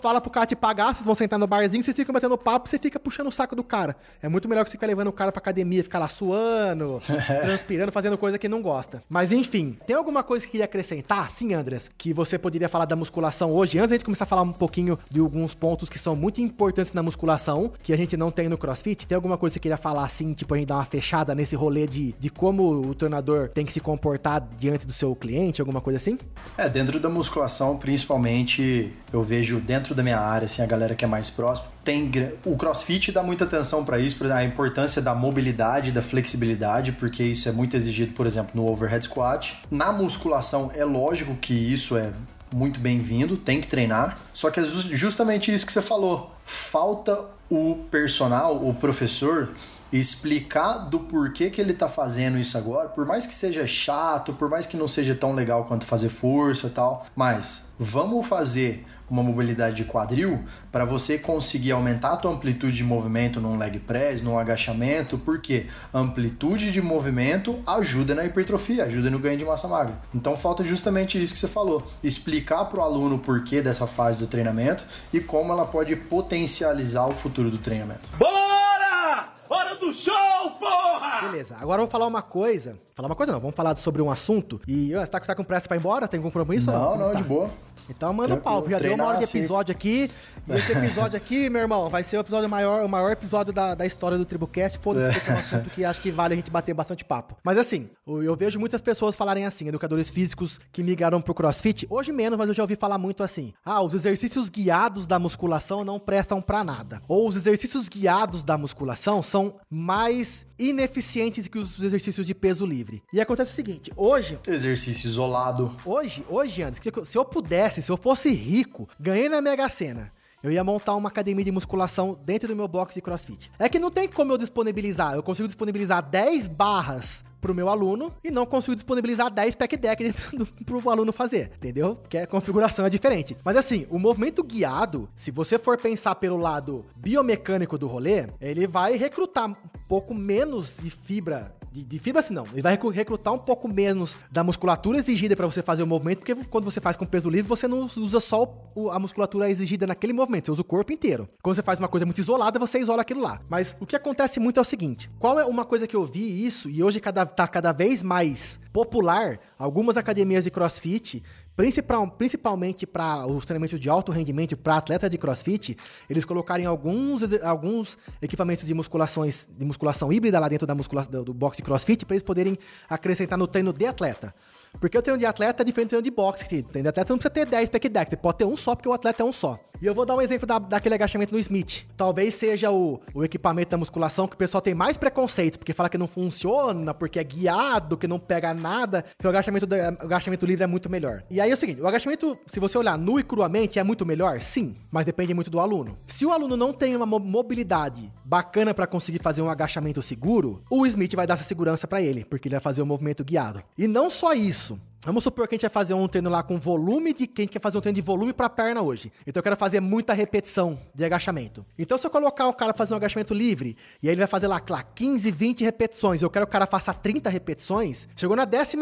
[0.00, 2.78] fala pro cara te pagar, vocês vão sentar no barzinho, vocês ficam batendo papo, você
[2.78, 3.96] fica puxando o saco do cara.
[4.22, 7.02] É muito melhor que você ficar levando o cara pra academia, ficar lá suando,
[7.42, 9.02] transpirando, fazendo coisa que não gosta.
[9.08, 11.30] Mas enfim, tem alguma coisa que queria acrescentar?
[11.30, 14.42] Sim, Andres, que você poderia falar da musculação hoje, antes a gente começar a falar
[14.42, 18.30] um pouquinho de alguns pontos que são muito importantes na musculação, que a gente não
[18.30, 19.06] tem no CrossFit.
[19.06, 21.56] Tem alguma coisa que você queria falar assim, tipo, a gente dar uma fechada nesse
[21.56, 25.80] rolê de, de como o treinador tem que se comportar diante do seu cliente, alguma
[25.80, 26.18] coisa assim?
[26.56, 30.94] É, dentro da musculação, principalmente, eu vejo vejo dentro da minha área, assim, a galera
[30.94, 32.10] que é mais próxima, tem
[32.44, 37.48] o CrossFit dá muita atenção para isso, a importância da mobilidade, da flexibilidade, porque isso
[37.48, 39.56] é muito exigido, por exemplo, no overhead squat.
[39.70, 42.10] Na musculação é lógico que isso é
[42.52, 44.18] muito bem-vindo, tem que treinar.
[44.32, 46.34] Só que é justamente isso que você falou.
[46.44, 49.50] Falta o personal, o professor,
[49.92, 54.48] explicar do porquê que ele tá fazendo isso agora, por mais que seja chato, por
[54.48, 59.22] mais que não seja tão legal quanto fazer força e tal, mas vamos fazer uma
[59.22, 64.22] mobilidade de quadril para você conseguir aumentar a tua amplitude de movimento num leg press,
[64.22, 69.98] num agachamento, porque amplitude de movimento ajuda na hipertrofia, ajuda no ganho de massa magra.
[70.14, 74.18] Então falta justamente isso que você falou, explicar para o aluno o porquê dessa fase
[74.18, 78.10] do treinamento e como ela pode potencializar o futuro do treinamento.
[78.18, 79.36] Bora!
[79.48, 81.28] Hora do show, porra!
[81.28, 82.76] Beleza, agora eu vou falar uma coisa.
[82.94, 84.60] Falar uma coisa não, vamos falar sobre um assunto.
[84.66, 86.08] E você tá, tá com pressa pra ir embora?
[86.08, 86.66] Tem algum compromisso?
[86.66, 87.18] Não, não, não tá?
[87.18, 87.50] de boa.
[87.88, 90.10] Então manda o pau, já deu uma hora de episódio aqui.
[90.48, 93.74] E esse episódio aqui, meu irmão, vai ser o episódio maior, o maior episódio da,
[93.74, 94.78] da história do Tribucast.
[94.78, 95.32] Foda-se, é.
[95.32, 97.36] é um assunto que acho que vale a gente bater bastante papo.
[97.44, 101.86] Mas assim, eu vejo muitas pessoas falarem assim, educadores físicos que migraram pro CrossFit.
[101.90, 103.52] Hoje menos, mas eu já ouvi falar muito assim.
[103.64, 107.00] Ah, os exercícios guiados da musculação não prestam para nada.
[107.08, 113.02] Ou os exercícios guiados da musculação são mais ineficientes que os exercícios de peso livre.
[113.12, 114.38] E acontece o seguinte, hoje...
[114.46, 115.74] Exercício isolado.
[115.84, 120.52] Hoje, hoje, Anderson, se eu pudesse, se eu fosse rico, ganhei na Mega Sena, eu
[120.52, 123.50] ia montar uma academia de musculação dentro do meu box de crossfit.
[123.58, 125.14] É que não tem como eu disponibilizar.
[125.14, 130.02] Eu consigo disponibilizar 10 barras pro meu aluno e não consigo disponibilizar 10 pack deck
[130.02, 131.94] dentro do, pro aluno fazer, entendeu?
[131.94, 133.36] Porque a configuração é diferente.
[133.44, 138.66] Mas assim, o movimento guiado, se você for pensar pelo lado biomecânico do rolê, ele
[138.66, 139.54] vai recrutar um
[139.86, 142.46] pouco menos de fibra de, de, fibra assim não.
[142.52, 146.34] Ele vai recrutar um pouco menos da musculatura exigida para você fazer o movimento, porque
[146.46, 148.50] quando você faz com peso livre, você não usa só
[148.90, 151.28] a musculatura exigida naquele movimento, você usa o corpo inteiro.
[151.42, 153.42] Quando você faz uma coisa muito isolada, você isola aquilo lá.
[153.48, 156.46] Mas o que acontece muito é o seguinte: qual é uma coisa que eu vi
[156.46, 161.22] isso, e hoje cada, tá cada vez mais popular, algumas academias de crossfit
[161.56, 165.74] Principal, principalmente para os treinamentos de alto rendimento para atleta de crossfit,
[166.08, 171.24] eles colocarem alguns, alguns equipamentos de musculações de musculação híbrida lá dentro da muscula, do,
[171.24, 172.58] do box de crossfit para eles poderem
[172.90, 174.34] acrescentar no treino de atleta.
[174.80, 176.44] Porque o treino de atleta é diferente do treino de boxe.
[176.44, 178.74] O treino de atleta não precisa ter 10 pack deck, você pode ter um só
[178.74, 179.58] porque o atleta é um só.
[179.80, 181.86] E eu vou dar um exemplo da, daquele agachamento no Smith.
[181.96, 185.88] Talvez seja o, o equipamento da musculação que o pessoal tem mais preconceito, porque fala
[185.88, 190.46] que não funciona, porque é guiado, que não pega nada, que o agachamento, o agachamento
[190.46, 191.22] livre é muito melhor.
[191.28, 194.06] E aí é o seguinte, o agachamento, se você olhar nu e cruamente, é muito
[194.06, 194.40] melhor?
[194.40, 195.98] Sim, mas depende muito do aluno.
[196.06, 200.86] Se o aluno não tem uma mobilidade bacana para conseguir fazer um agachamento seguro, o
[200.86, 203.62] Smith vai dar essa segurança para ele, porque ele vai fazer o um movimento guiado.
[203.76, 206.42] E não só isso, passo Vamos supor que a gente vai fazer um treino lá
[206.42, 207.28] com volume de.
[207.28, 209.12] Quem quer fazer um treino de volume pra perna hoje?
[209.24, 211.64] Então eu quero fazer muita repetição de agachamento.
[211.78, 214.48] Então, se eu colocar o cara fazer um agachamento livre, e aí ele vai fazer
[214.48, 218.44] lá, lá 15, 20 repetições, eu quero que o cara faça 30 repetições, chegou na
[218.44, 218.76] 15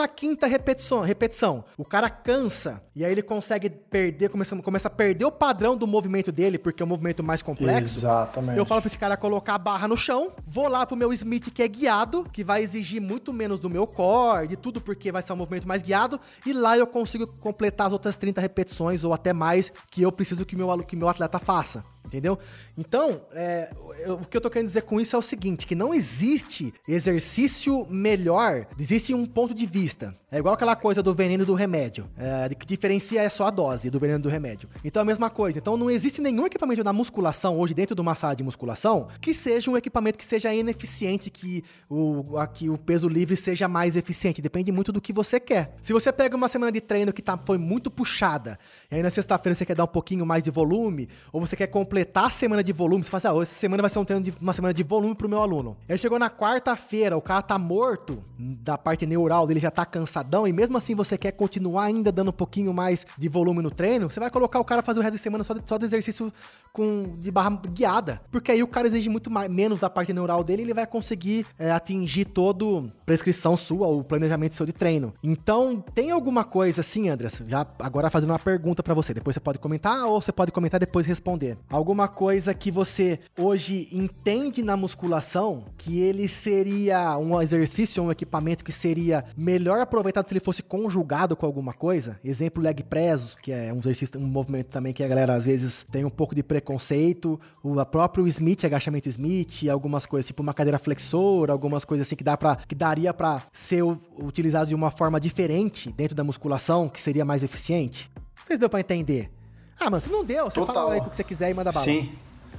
[0.46, 5.32] repetição, repetição, o cara cansa, e aí ele consegue perder, começa, começa a perder o
[5.32, 7.98] padrão do movimento dele, porque é um movimento mais complexo.
[7.98, 8.56] Exatamente.
[8.56, 11.50] Eu falo pra esse cara colocar a barra no chão, vou lá pro meu Smith
[11.52, 15.20] que é guiado, que vai exigir muito menos do meu core, de tudo, porque vai
[15.20, 16.13] ser um movimento mais guiado
[16.44, 20.44] e lá eu consigo completar as outras 30 repetições ou até mais que eu preciso
[20.44, 21.84] que meu, que meu atleta faça.
[22.04, 22.38] Entendeu?
[22.76, 25.74] Então, é, eu, o que eu tô querendo dizer com isso é o seguinte: que
[25.74, 30.14] não existe exercício melhor, existe um ponto de vista.
[30.30, 32.08] É igual aquela coisa do veneno do remédio.
[32.16, 34.68] É, que diferencia é só a dose do veneno do remédio.
[34.84, 35.58] Então é a mesma coisa.
[35.58, 39.32] Então não existe nenhum equipamento na musculação, hoje, dentro de uma sala de musculação, que
[39.32, 44.42] seja um equipamento que seja ineficiente, que o, aqui, o peso livre seja mais eficiente.
[44.42, 45.74] Depende muito do que você quer.
[45.80, 48.58] Se você pega uma semana de treino que tá, foi muito puxada,
[48.90, 51.68] e aí na sexta-feira você quer dar um pouquinho mais de volume, ou você quer
[51.68, 54.04] completar completar a semana de volume, você fala assim, ah, essa semana vai ser um
[54.04, 55.76] treino de uma semana de volume pro meu aluno.
[55.88, 60.46] Ele chegou na quarta-feira, o cara tá morto da parte neural dele, já tá cansadão,
[60.48, 64.10] e mesmo assim você quer continuar ainda dando um pouquinho mais de volume no treino,
[64.10, 66.32] você vai colocar o cara fazer o resto da semana só de, só de exercício
[66.72, 68.20] com, de barra guiada.
[68.32, 71.46] Porque aí o cara exige muito mais, menos da parte neural dele ele vai conseguir
[71.56, 75.14] é, atingir todo prescrição sua, o planejamento seu de treino.
[75.22, 77.40] Então, tem alguma coisa assim, Andras?
[77.46, 80.80] Já agora fazendo uma pergunta para você, depois você pode comentar ou você pode comentar
[80.80, 88.02] depois responder alguma coisa que você hoje entende na musculação que ele seria um exercício,
[88.02, 92.18] um equipamento que seria melhor aproveitado se ele fosse conjugado com alguma coisa?
[92.24, 95.84] Exemplo, leg press, que é um exercício, um movimento também que a galera às vezes
[95.92, 97.38] tem um pouco de preconceito.
[97.62, 102.24] O próprio Smith, agachamento Smith, algumas coisas, tipo uma cadeira flexora, algumas coisas assim que
[102.24, 107.02] dá para que daria para ser utilizado de uma forma diferente dentro da musculação, que
[107.02, 108.10] seria mais eficiente.
[108.42, 109.30] Vocês deu para entender?
[109.78, 110.74] Ah, mano, se não deu, você Total.
[110.74, 111.84] fala aí o que você quiser e manda bala.
[111.84, 112.12] Sim.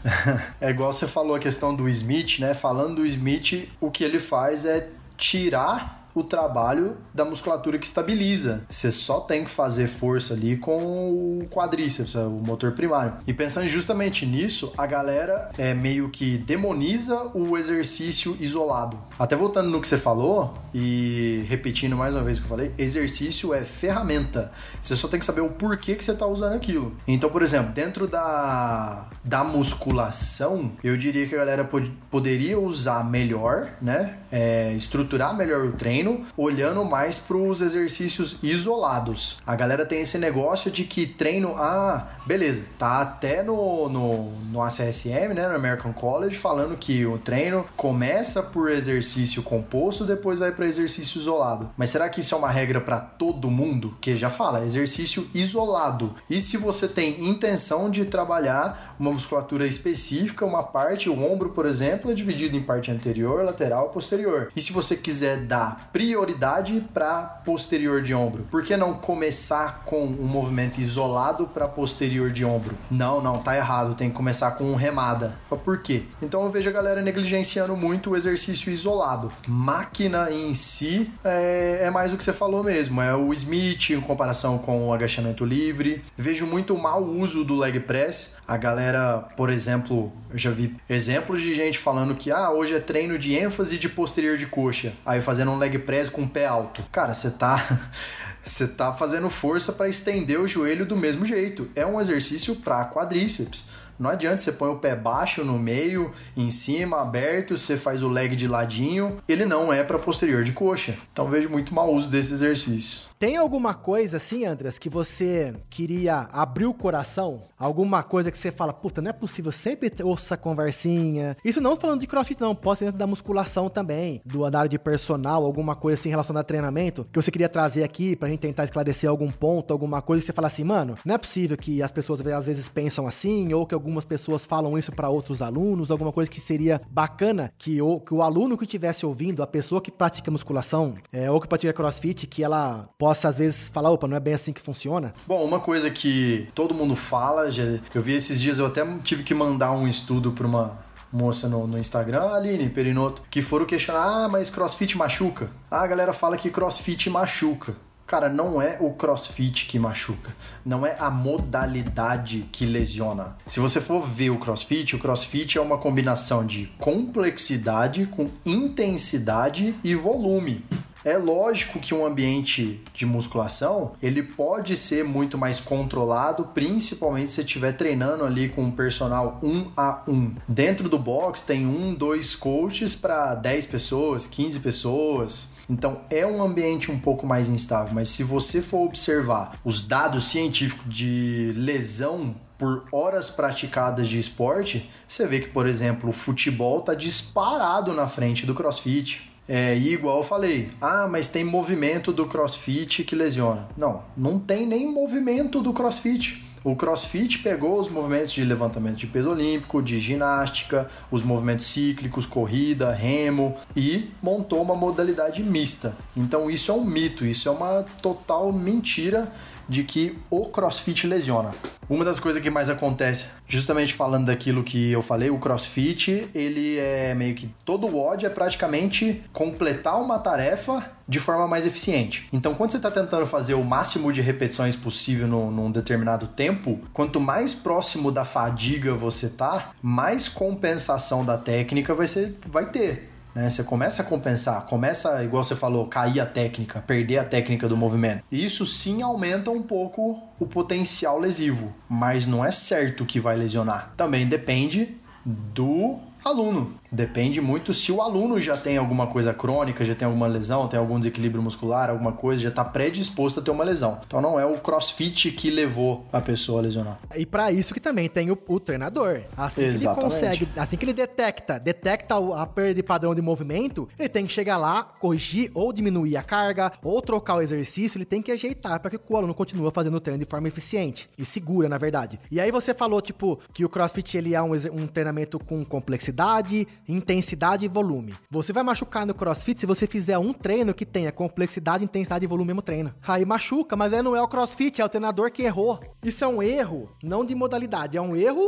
[0.62, 2.54] é igual você falou a questão do Smith, né?
[2.54, 8.64] Falando do Smith, o que ele faz é tirar o trabalho da musculatura que estabiliza.
[8.70, 13.14] Você só tem que fazer força ali com o quadríceps, o motor primário.
[13.28, 18.98] E pensando justamente nisso, a galera é meio que demoniza o exercício isolado.
[19.20, 22.72] Até voltando no que você falou e repetindo mais uma vez o que eu falei,
[22.78, 24.52] exercício é ferramenta.
[24.82, 26.96] Você só tem que saber o porquê que você está usando aquilo.
[27.06, 33.04] Então, por exemplo, dentro da, da musculação, eu diria que a galera pod poderia usar
[33.04, 34.18] melhor, né?
[34.38, 39.38] É, estruturar melhor o treino olhando mais para os exercícios isolados.
[39.48, 44.62] A galera tem esse negócio de que treino, ah, beleza, tá até no, no, no
[44.62, 50.52] ACSM, né, no American College, falando que o treino começa por exercício composto, depois vai
[50.52, 51.70] para exercício isolado.
[51.78, 53.96] Mas será que isso é uma regra para todo mundo?
[54.02, 56.14] Que já fala, exercício isolado.
[56.30, 61.66] E se você tem intenção de trabalhar uma musculatura específica, uma parte, o ombro, por
[61.66, 64.25] exemplo, é dividido em parte anterior, lateral, posterior.
[64.56, 68.48] E se você quiser dar prioridade para posterior de ombro.
[68.50, 72.78] Por que não começar com um movimento isolado para posterior de ombro?
[72.90, 75.38] Não, não, tá errado, tem que começar com um remada.
[75.64, 76.04] Por quê?
[76.22, 79.32] Então eu vejo a galera negligenciando muito o exercício isolado.
[79.48, 84.02] Máquina em si é, é mais o que você falou mesmo, é o Smith em
[84.02, 86.04] comparação com o agachamento livre.
[86.18, 88.36] Vejo muito mau uso do leg press.
[88.48, 92.80] A galera, por exemplo, eu já vi exemplos de gente falando que ah, hoje é
[92.80, 94.05] treino de ênfase de posterior
[94.38, 94.94] de coxa.
[95.06, 96.84] Aí fazendo um leg press com o pé alto.
[96.92, 97.62] Cara, você tá
[98.44, 101.68] você tá fazendo força para estender o joelho do mesmo jeito.
[101.76, 103.66] É um exercício para quadríceps.
[103.98, 108.10] Não adianta você põe o pé baixo no meio, em cima, aberto, você faz o
[108.10, 109.18] leg de ladinho.
[109.28, 110.96] Ele não é para posterior de coxa.
[111.14, 113.04] Então vejo muito mau uso desse exercício.
[113.18, 117.40] Tem alguma coisa assim, Andras, que você queria abrir o coração?
[117.58, 121.38] Alguma coisa que você fala, puta, não é possível, sempre ouço essa conversinha.
[121.44, 124.78] Isso não falando de crossfit, não, pode ser dentro da musculação também, do andar de
[124.78, 128.66] personal, alguma coisa assim relacionada a treinamento, que você queria trazer aqui pra gente tentar
[128.66, 131.94] esclarecer algum ponto, alguma coisa que você fala assim, mano, não é possível que as
[131.94, 136.12] pessoas às vezes pensam assim, ou que algumas pessoas falam isso para outros alunos, alguma
[136.12, 139.90] coisa que seria bacana que o, que o aluno que estivesse ouvindo, a pessoa que
[139.90, 144.18] pratica musculação, é, ou que pratica crossfit, que ela possa às vezes falar, opa, não
[144.18, 145.12] é bem assim que funciona?
[145.28, 147.62] Bom, uma coisa que todo mundo fala, já,
[147.94, 150.80] eu vi esses dias, eu até tive que mandar um estudo para uma
[151.14, 155.52] moça no, no, Instagram, Aline Perinoto, que foram questionar, ah, mas crossfit machuca?
[155.70, 157.76] Ah, a galera fala que crossfit machuca.
[158.08, 163.36] Cara, não é o crossfit que machuca, não é a modalidade que lesiona.
[163.48, 169.76] Se você for ver o crossfit, o crossfit é uma combinação de complexidade com intensidade
[169.84, 170.64] e volume.
[171.04, 177.42] É lógico que um ambiente de musculação, ele pode ser muito mais controlado, principalmente se
[177.42, 180.34] estiver treinando ali com um personal um a um.
[180.48, 185.55] Dentro do box tem um, dois coaches para 10 pessoas, 15 pessoas.
[185.70, 190.26] Então é um ambiente um pouco mais instável, mas se você for observar os dados
[190.26, 196.80] científicos de lesão por horas praticadas de esporte, você vê que, por exemplo, o futebol
[196.80, 199.32] está disparado na frente do crossfit.
[199.48, 203.68] É, e igual eu falei, ah, mas tem movimento do crossfit que lesiona.
[203.78, 206.44] Não, não tem nem movimento do crossfit.
[206.66, 212.26] O CrossFit pegou os movimentos de levantamento de peso olímpico, de ginástica, os movimentos cíclicos,
[212.26, 215.96] corrida, remo e montou uma modalidade mista.
[216.18, 219.32] Então isso é um mito, isso é uma total mentira
[219.68, 221.54] de que o crossfit lesiona.
[221.88, 226.78] Uma das coisas que mais acontece, justamente falando daquilo que eu falei, o crossfit, ele
[226.78, 232.28] é meio que todo o WOD é praticamente completar uma tarefa de forma mais eficiente.
[232.34, 236.80] Então, quando você está tentando fazer o máximo de repetições possível no, num determinado tempo,
[236.92, 243.15] quanto mais próximo da fadiga você tá, mais compensação da técnica vai, ser, vai ter.
[243.36, 243.50] Né?
[243.50, 247.76] Você começa a compensar, começa, igual você falou, cair a técnica, perder a técnica do
[247.76, 248.24] movimento.
[248.32, 253.94] Isso sim aumenta um pouco o potencial lesivo, mas não é certo que vai lesionar.
[253.98, 256.76] Também depende do aluno.
[256.92, 260.80] Depende muito se o aluno já tem alguma coisa crônica, já tem alguma lesão, tem
[260.80, 264.00] algum desequilíbrio muscular, alguma coisa, já está predisposto a ter uma lesão.
[264.06, 267.00] Então não é o crossfit que levou a pessoa a lesionar.
[267.16, 269.22] E para isso que também tem o, o treinador.
[269.36, 269.80] Assim Exatamente.
[269.80, 274.10] que ele consegue, assim que ele detecta, detecta a perda de padrão de movimento, ele
[274.10, 278.22] tem que chegar lá, corrigir ou diminuir a carga, ou trocar o exercício, ele tem
[278.22, 281.68] que ajeitar para que o aluno continue fazendo o treino de forma eficiente e segura,
[281.68, 282.20] na verdade.
[282.32, 286.68] E aí você falou, tipo, que o crossfit ele é um, um treinamento com complexidade,
[286.88, 288.16] intensidade e volume.
[288.30, 292.28] Você vai machucar no crossfit se você fizer um treino que tenha complexidade, intensidade e
[292.28, 292.94] volume no mesmo treino.
[293.02, 295.80] Aí machuca, mas aí não é o crossfit, é o treinador que errou.
[296.04, 298.44] Isso é um erro, não de modalidade, é um erro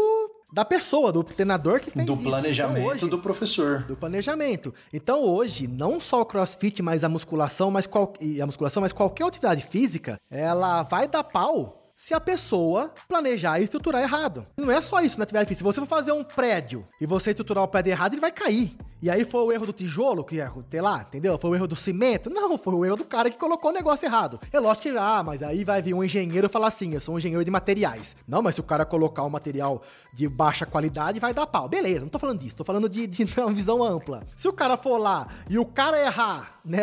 [0.54, 2.24] da pessoa, do treinador que fez do isso.
[2.24, 3.84] Do planejamento então, hoje, do professor.
[3.84, 4.74] Do planejamento.
[4.94, 9.26] Então hoje, não só o crossfit, mas a musculação, mas qual, a musculação, mas qualquer
[9.26, 14.46] atividade física, ela vai dar pau se a pessoa planejar e estruturar errado.
[14.56, 15.18] Não é só isso
[15.48, 15.58] física.
[15.58, 18.78] Se você for fazer um prédio e você estruturar o prédio errado, ele vai cair.
[19.02, 21.38] E aí foi o erro do tijolo, que é, sei lá, entendeu?
[21.38, 22.30] Foi o erro do cimento?
[22.30, 24.40] Não, foi o erro do cara que colocou o negócio errado.
[24.52, 27.18] É lógico que, ah, mas aí vai vir um engenheiro falar assim, eu sou um
[27.18, 28.16] engenheiro de materiais.
[28.28, 29.84] Não, mas se o cara colocar um material
[30.14, 31.70] de baixa qualidade, vai dar pau.
[31.70, 34.26] Beleza, não tô falando disso, tô falando de, de uma visão ampla.
[34.36, 36.82] Se o cara for lá e o cara errar, né,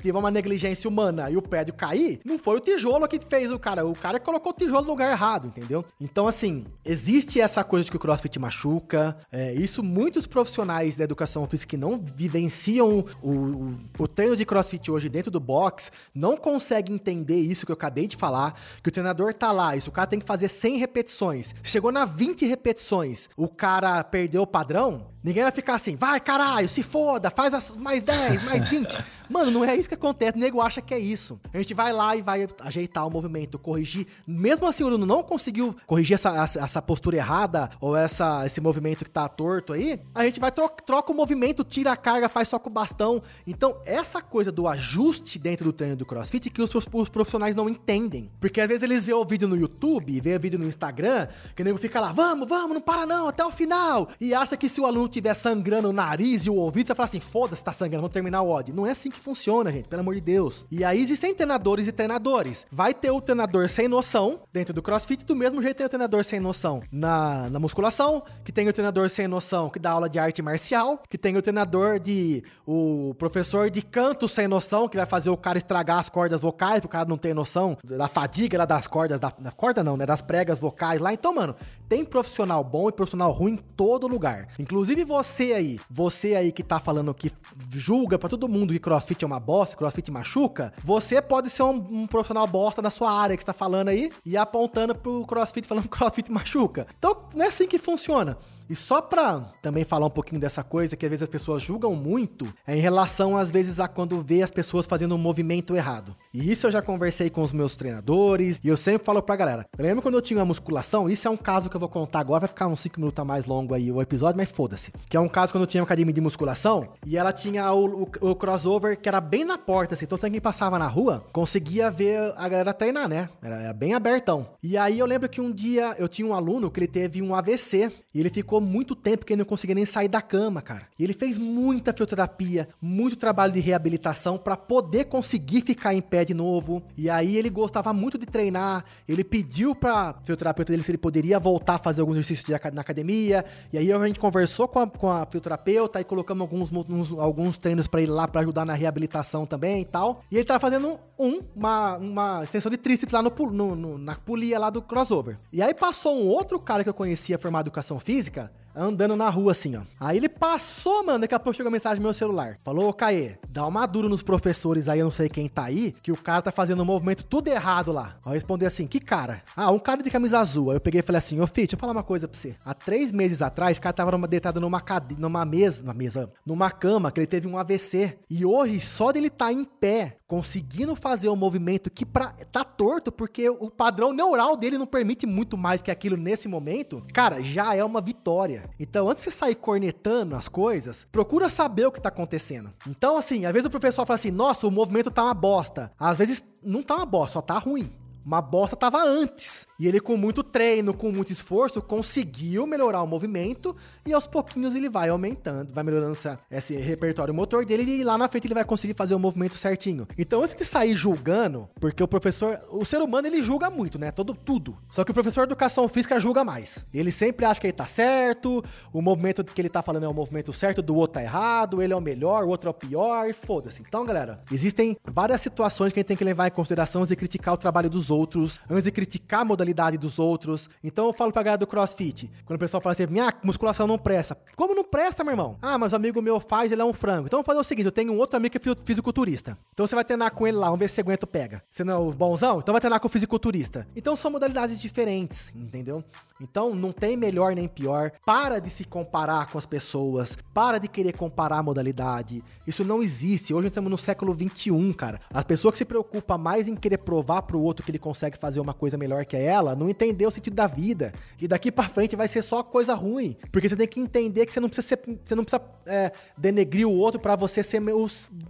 [0.00, 3.58] tiver uma negligência humana e o prédio cair, não foi o tijolo que fez o
[3.58, 5.84] cara, o cara colocou o tijolo no lugar errado, entendeu?
[6.00, 11.04] Então, assim, existe essa coisa de que o crossfit machuca, é, isso muitos profissionais da
[11.04, 16.36] educação que não vivenciam o, o, o, treino de crossfit hoje dentro do box não
[16.36, 19.92] conseguem entender isso que eu acabei de falar, que o treinador tá lá, isso o
[19.92, 21.54] cara tem que fazer 100 repetições.
[21.62, 26.68] Chegou na 20 repetições, o cara perdeu o padrão, Ninguém vai ficar assim, vai caralho,
[26.68, 29.04] se foda, faz as mais 10, mais 20.
[29.30, 31.40] Mano, não é isso que acontece, o nego acha que é isso.
[31.54, 34.06] A gente vai lá e vai ajeitar o movimento, corrigir.
[34.26, 39.04] Mesmo assim, o aluno não conseguiu corrigir essa, essa postura errada ou essa, esse movimento
[39.04, 42.48] que tá torto aí, a gente vai troca, troca o movimento, tira a carga, faz
[42.48, 43.22] só com o bastão.
[43.46, 47.68] Então, essa coisa do ajuste dentro do treino do crossfit que os, os profissionais não
[47.68, 48.30] entendem.
[48.40, 51.62] Porque às vezes eles vêem o vídeo no YouTube, vê o vídeo no Instagram, que
[51.62, 54.08] o nego fica lá, vamos, vamos, não para não, até o final.
[54.20, 57.08] E acha que se o aluno tiver sangrando o nariz e o ouvido, você fala
[57.08, 58.72] assim: foda-se, tá sangrando, vamos terminar o odd.
[58.72, 60.66] Não é assim que funciona, gente, pelo amor de Deus.
[60.70, 62.66] E aí existem treinadores e treinadores.
[62.70, 66.24] Vai ter o treinador sem noção dentro do crossfit, do mesmo jeito tem o treinador
[66.24, 70.18] sem noção na, na musculação, que tem o treinador sem noção que dá aula de
[70.18, 72.42] arte marcial, que tem o treinador de.
[72.66, 76.80] o professor de canto sem noção, que vai fazer o cara estragar as cordas vocais,
[76.80, 79.96] porque o cara não tem noção da fadiga lá das cordas, da, da corda não,
[79.96, 80.06] né?
[80.06, 81.12] Das pregas vocais lá.
[81.12, 81.54] Então, mano,
[81.88, 84.48] tem profissional bom e profissional ruim em todo lugar.
[84.58, 87.32] Inclusive você aí, você aí que tá falando que
[87.70, 91.76] julga para todo mundo que crossfit é uma bosta, crossfit machuca, você pode ser um,
[91.90, 95.84] um, profissional bosta na sua área que está falando aí e apontando pro crossfit falando
[95.84, 96.86] que crossfit machuca.
[96.98, 98.36] Então, não é assim que funciona.
[98.68, 101.94] E só pra também falar um pouquinho dessa coisa que às vezes as pessoas julgam
[101.94, 106.14] muito, é em relação às vezes a quando vê as pessoas fazendo um movimento errado.
[106.32, 109.66] E isso eu já conversei com os meus treinadores e eu sempre falo pra galera.
[109.78, 111.08] Lembra quando eu tinha uma musculação?
[111.08, 113.46] Isso é um caso que eu vou contar agora, vai ficar uns 5 minutos mais
[113.46, 114.92] longo aí o episódio, mas foda-se.
[115.08, 118.02] Que é um caso quando eu tinha uma academia de musculação e ela tinha o,
[118.02, 121.90] o, o crossover que era bem na porta, assim, então quem passava na rua conseguia
[121.90, 123.28] ver a galera treinar, né?
[123.42, 124.46] Era, era bem abertão.
[124.62, 127.34] E aí eu lembro que um dia eu tinha um aluno que ele teve um
[127.34, 130.86] AVC e ele ficou muito tempo que ele não conseguia nem sair da cama, cara.
[130.98, 136.24] E ele fez muita fisioterapia, muito trabalho de reabilitação para poder conseguir ficar em pé
[136.24, 136.82] de novo.
[136.96, 138.84] E aí ele gostava muito de treinar.
[139.08, 142.80] Ele pediu para fisioterapeuta dele se ele poderia voltar a fazer alguns exercícios de, na
[142.80, 143.44] academia.
[143.72, 147.56] E aí a gente conversou com a, com a fisioterapeuta e colocamos alguns, uns, alguns
[147.56, 150.22] treinos para ele lá para ajudar na reabilitação também e tal.
[150.30, 154.14] E ele tava fazendo um, uma, uma extensão de tríceps lá no, no, no, na
[154.16, 155.38] polia lá do crossover.
[155.52, 159.28] E aí passou um outro cara que eu conhecia formado em educação física andando na
[159.28, 159.82] rua assim, ó.
[159.98, 162.58] Aí ele passou, mano, daqui a pouco chegou a mensagem no meu celular.
[162.64, 165.94] Falou, ô Caê, dá uma dura nos professores aí, eu não sei quem tá aí,
[166.02, 168.16] que o cara tá fazendo um movimento tudo errado lá.
[168.24, 169.42] Aí eu respondi assim, que cara?
[169.56, 170.70] Ah, um cara de camisa azul.
[170.70, 172.54] Aí eu peguei e falei assim, ô Fih, deixa eu falar uma coisa pra você.
[172.64, 175.16] Há três meses atrás, o cara tava numa, deitado numa, cade...
[175.18, 178.18] numa mesa, numa mesa, numa cama, que ele teve um AVC.
[178.28, 182.34] E hoje, só dele tá em pé, conseguindo fazer um movimento que pra...
[182.50, 187.04] tá torto, porque o padrão neural dele não permite muito mais que aquilo nesse momento,
[187.12, 188.61] cara, já é uma vitória.
[188.78, 192.72] Então, antes de você sair cornetando as coisas, procura saber o que tá acontecendo.
[192.86, 195.92] Então, assim, às vezes o professor fala assim, nossa, o movimento tá uma bosta.
[195.98, 197.92] Às vezes não tá uma bosta, só tá ruim.
[198.24, 199.66] Uma bosta tava antes.
[199.82, 203.74] E ele, com muito treino, com muito esforço, conseguiu melhorar o movimento
[204.06, 208.16] e aos pouquinhos ele vai aumentando, vai melhorando essa, esse repertório motor dele e lá
[208.16, 210.06] na frente ele vai conseguir fazer o movimento certinho.
[210.16, 214.12] Então, antes de sair julgando, porque o professor, o ser humano ele julga muito, né?
[214.12, 214.76] Todo tudo.
[214.88, 216.86] Só que o professor de educação física julga mais.
[216.94, 220.14] Ele sempre acha que ele tá certo, o movimento que ele tá falando é o
[220.14, 223.28] movimento certo, do outro tá errado, ele é o melhor, o outro é o pior,
[223.28, 223.82] e foda-se.
[223.82, 227.16] Então, galera, existem várias situações que a gente tem que levar em consideração antes de
[227.16, 230.68] criticar o trabalho dos outros, antes de criticar a modalidade dos outros.
[230.82, 233.98] Então eu falo pra galera do CrossFit, quando o pessoal fala assim, minha musculação não
[233.98, 234.36] presta.
[234.56, 235.56] Como não presta, meu irmão?
[235.60, 237.26] Ah, mas o amigo meu faz, ele é um frango.
[237.26, 239.56] Então vamos fazer o seguinte, eu tenho um outro amigo que é fisiculturista.
[239.72, 241.62] Então você vai treinar com ele lá, vamos ver se você aguenta pega.
[241.70, 242.58] Você não é o bonzão?
[242.58, 243.86] Então vai treinar com o fisiculturista.
[243.96, 246.04] Então são modalidades diferentes, entendeu?
[246.40, 248.12] Então não tem melhor nem pior.
[248.24, 250.36] Para de se comparar com as pessoas.
[250.52, 252.42] Para de querer comparar a modalidade.
[252.66, 253.54] Isso não existe.
[253.54, 255.20] Hoje estamos no século 21, cara.
[255.32, 258.60] A pessoa que se preocupa mais em querer provar pro outro que ele consegue fazer
[258.60, 261.12] uma coisa melhor que ela, não entendeu o sentido da vida.
[261.40, 263.36] E daqui para frente vai ser só coisa ruim.
[263.50, 266.86] Porque você tem que entender que você não precisa, ser, você não precisa é, denegrir
[266.86, 267.80] o outro para você ser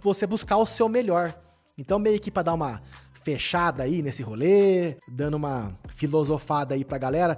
[0.01, 1.33] você buscar o seu melhor.
[1.77, 2.81] Então, meio que pra dar uma
[3.23, 7.37] fechada aí nesse rolê, dando uma filosofada aí pra galera,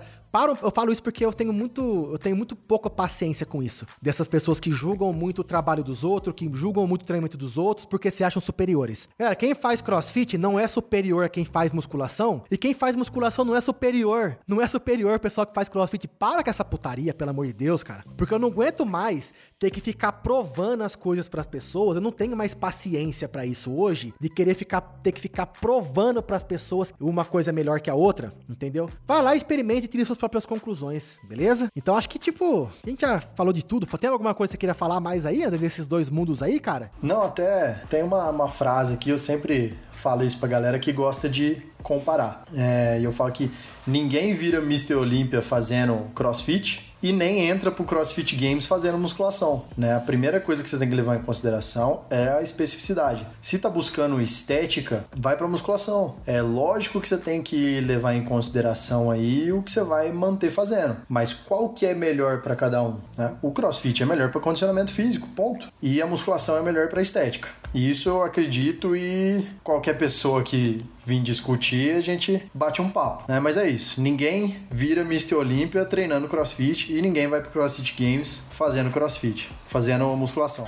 [0.62, 3.86] eu falo isso porque eu tenho muito, eu tenho muito pouca paciência com isso.
[4.02, 7.58] Dessas pessoas que julgam muito o trabalho dos outros, que julgam muito o treinamento dos
[7.58, 9.08] outros porque se acham superiores.
[9.18, 13.46] Galera, quem faz crossfit não é superior a quem faz musculação, e quem faz musculação
[13.46, 14.38] não é superior.
[14.48, 16.08] Não é superior pessoal que faz crossfit.
[16.08, 18.04] Para com essa putaria, pelo amor de Deus, cara.
[18.18, 21.96] Porque eu não aguento mais ter que ficar provando as coisas para as pessoas.
[21.96, 26.22] Eu não tenho mais paciência para isso hoje, de querer ficar ter que ficar provando
[26.22, 28.90] para as pessoas uma coisa melhor que a outra, entendeu?
[29.06, 31.70] Vai lá, experimente e tire suas próprias conclusões, beleza?
[31.76, 33.86] Então acho que, tipo, a gente já falou de tudo.
[33.86, 36.92] Tem alguma coisa que você queria falar mais aí, desses dois mundos aí, cara?
[37.02, 41.30] Não, até tem uma, uma frase que eu sempre falo isso pra galera que gosta
[41.30, 42.44] de comparar.
[42.54, 43.52] É, e eu falo que
[43.86, 44.96] ninguém vira Mr.
[44.96, 49.96] Olímpia fazendo crossfit e nem entra pro CrossFit Games fazendo musculação, né?
[49.96, 53.28] A primeira coisa que você tem que levar em consideração é a especificidade.
[53.42, 56.16] Se tá buscando estética, vai para musculação.
[56.26, 60.50] É lógico que você tem que levar em consideração aí o que você vai manter
[60.50, 63.36] fazendo, mas qual que é melhor para cada um, né?
[63.42, 65.72] O CrossFit é melhor para condicionamento físico, ponto.
[65.82, 67.50] E a musculação é melhor para estética.
[67.74, 73.24] E isso eu acredito e qualquer pessoa que vir discutir, a gente bate um papo,
[73.32, 73.40] né?
[73.40, 74.02] Mas é isso.
[74.02, 75.36] Ninguém vira Mr.
[75.36, 80.66] Olímpia treinando crossfit e ninguém vai pro CrossFit Games fazendo crossfit, fazendo musculação.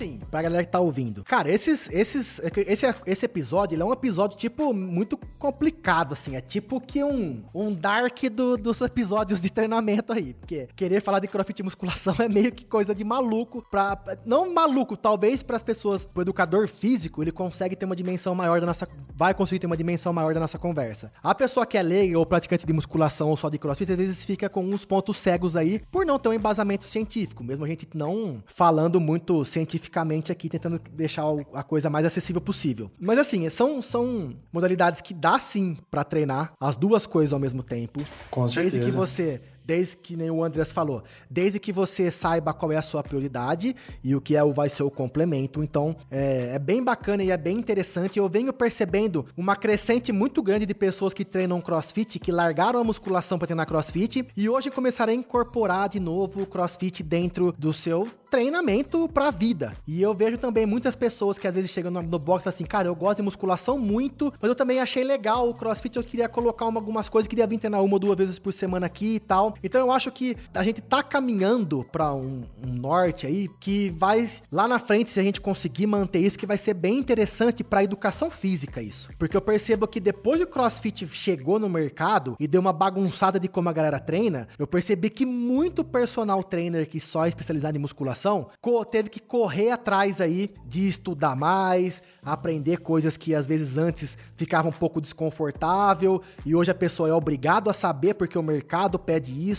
[0.00, 1.22] Assim, pra galera que tá ouvindo.
[1.24, 6.36] Cara, esses, esses, esse, esse episódio, ele é um episódio, tipo, muito complicado, assim.
[6.36, 10.34] É tipo que um, um dark do, dos episódios de treinamento aí.
[10.34, 13.98] Porque querer falar de crossfit musculação é meio que coisa de maluco pra...
[14.24, 18.60] Não maluco, talvez para as pessoas, pro educador físico, ele consegue ter uma dimensão maior
[18.60, 18.88] da nossa...
[19.14, 21.12] Vai conseguir ter uma dimensão maior da nossa conversa.
[21.22, 24.24] A pessoa que é leiga ou praticante de musculação ou só de crossfit, às vezes
[24.24, 27.44] fica com uns pontos cegos aí, por não ter um embasamento científico.
[27.44, 29.89] Mesmo a gente não falando muito cientificamente
[30.32, 31.24] aqui, tentando deixar
[31.54, 32.90] a coisa mais acessível possível.
[32.98, 37.62] Mas assim, são, são modalidades que dá sim para treinar as duas coisas ao mesmo
[37.62, 38.00] tempo.
[38.30, 38.78] Com certeza.
[38.78, 42.76] Desde que você desde que nem o Andreas falou, desde que você saiba qual é
[42.76, 45.62] a sua prioridade e o que é o vai ser o complemento.
[45.62, 48.18] Então, é, é bem bacana e é bem interessante.
[48.18, 52.84] Eu venho percebendo uma crescente muito grande de pessoas que treinam CrossFit, que largaram a
[52.84, 57.72] musculação para treinar CrossFit e hoje começaram a incorporar de novo o CrossFit dentro do
[57.72, 59.74] seu treinamento pra vida.
[59.86, 62.54] E eu vejo também muitas pessoas que às vezes chegam no, no box e falam
[62.54, 66.04] assim, cara, eu gosto de musculação muito, mas eu também achei legal o crossfit, eu
[66.04, 69.16] queria colocar uma, algumas coisas, queria vir treinar uma ou duas vezes por semana aqui
[69.16, 69.54] e tal.
[69.62, 74.28] Então eu acho que a gente tá caminhando para um, um, norte aí que vai
[74.50, 77.84] lá na frente, se a gente conseguir manter isso, que vai ser bem interessante para
[77.84, 79.10] educação física isso.
[79.18, 83.38] Porque eu percebo que depois que o CrossFit chegou no mercado e deu uma bagunçada
[83.38, 87.76] de como a galera treina, eu percebi que muito personal trainer que só é especializado
[87.76, 88.50] em musculação
[88.90, 94.68] teve que correr atrás aí de estudar mais, aprender coisas que às vezes antes ficava
[94.68, 99.30] um pouco desconfortável e hoje a pessoa é obrigado a saber porque o mercado pede
[99.32, 99.49] isso.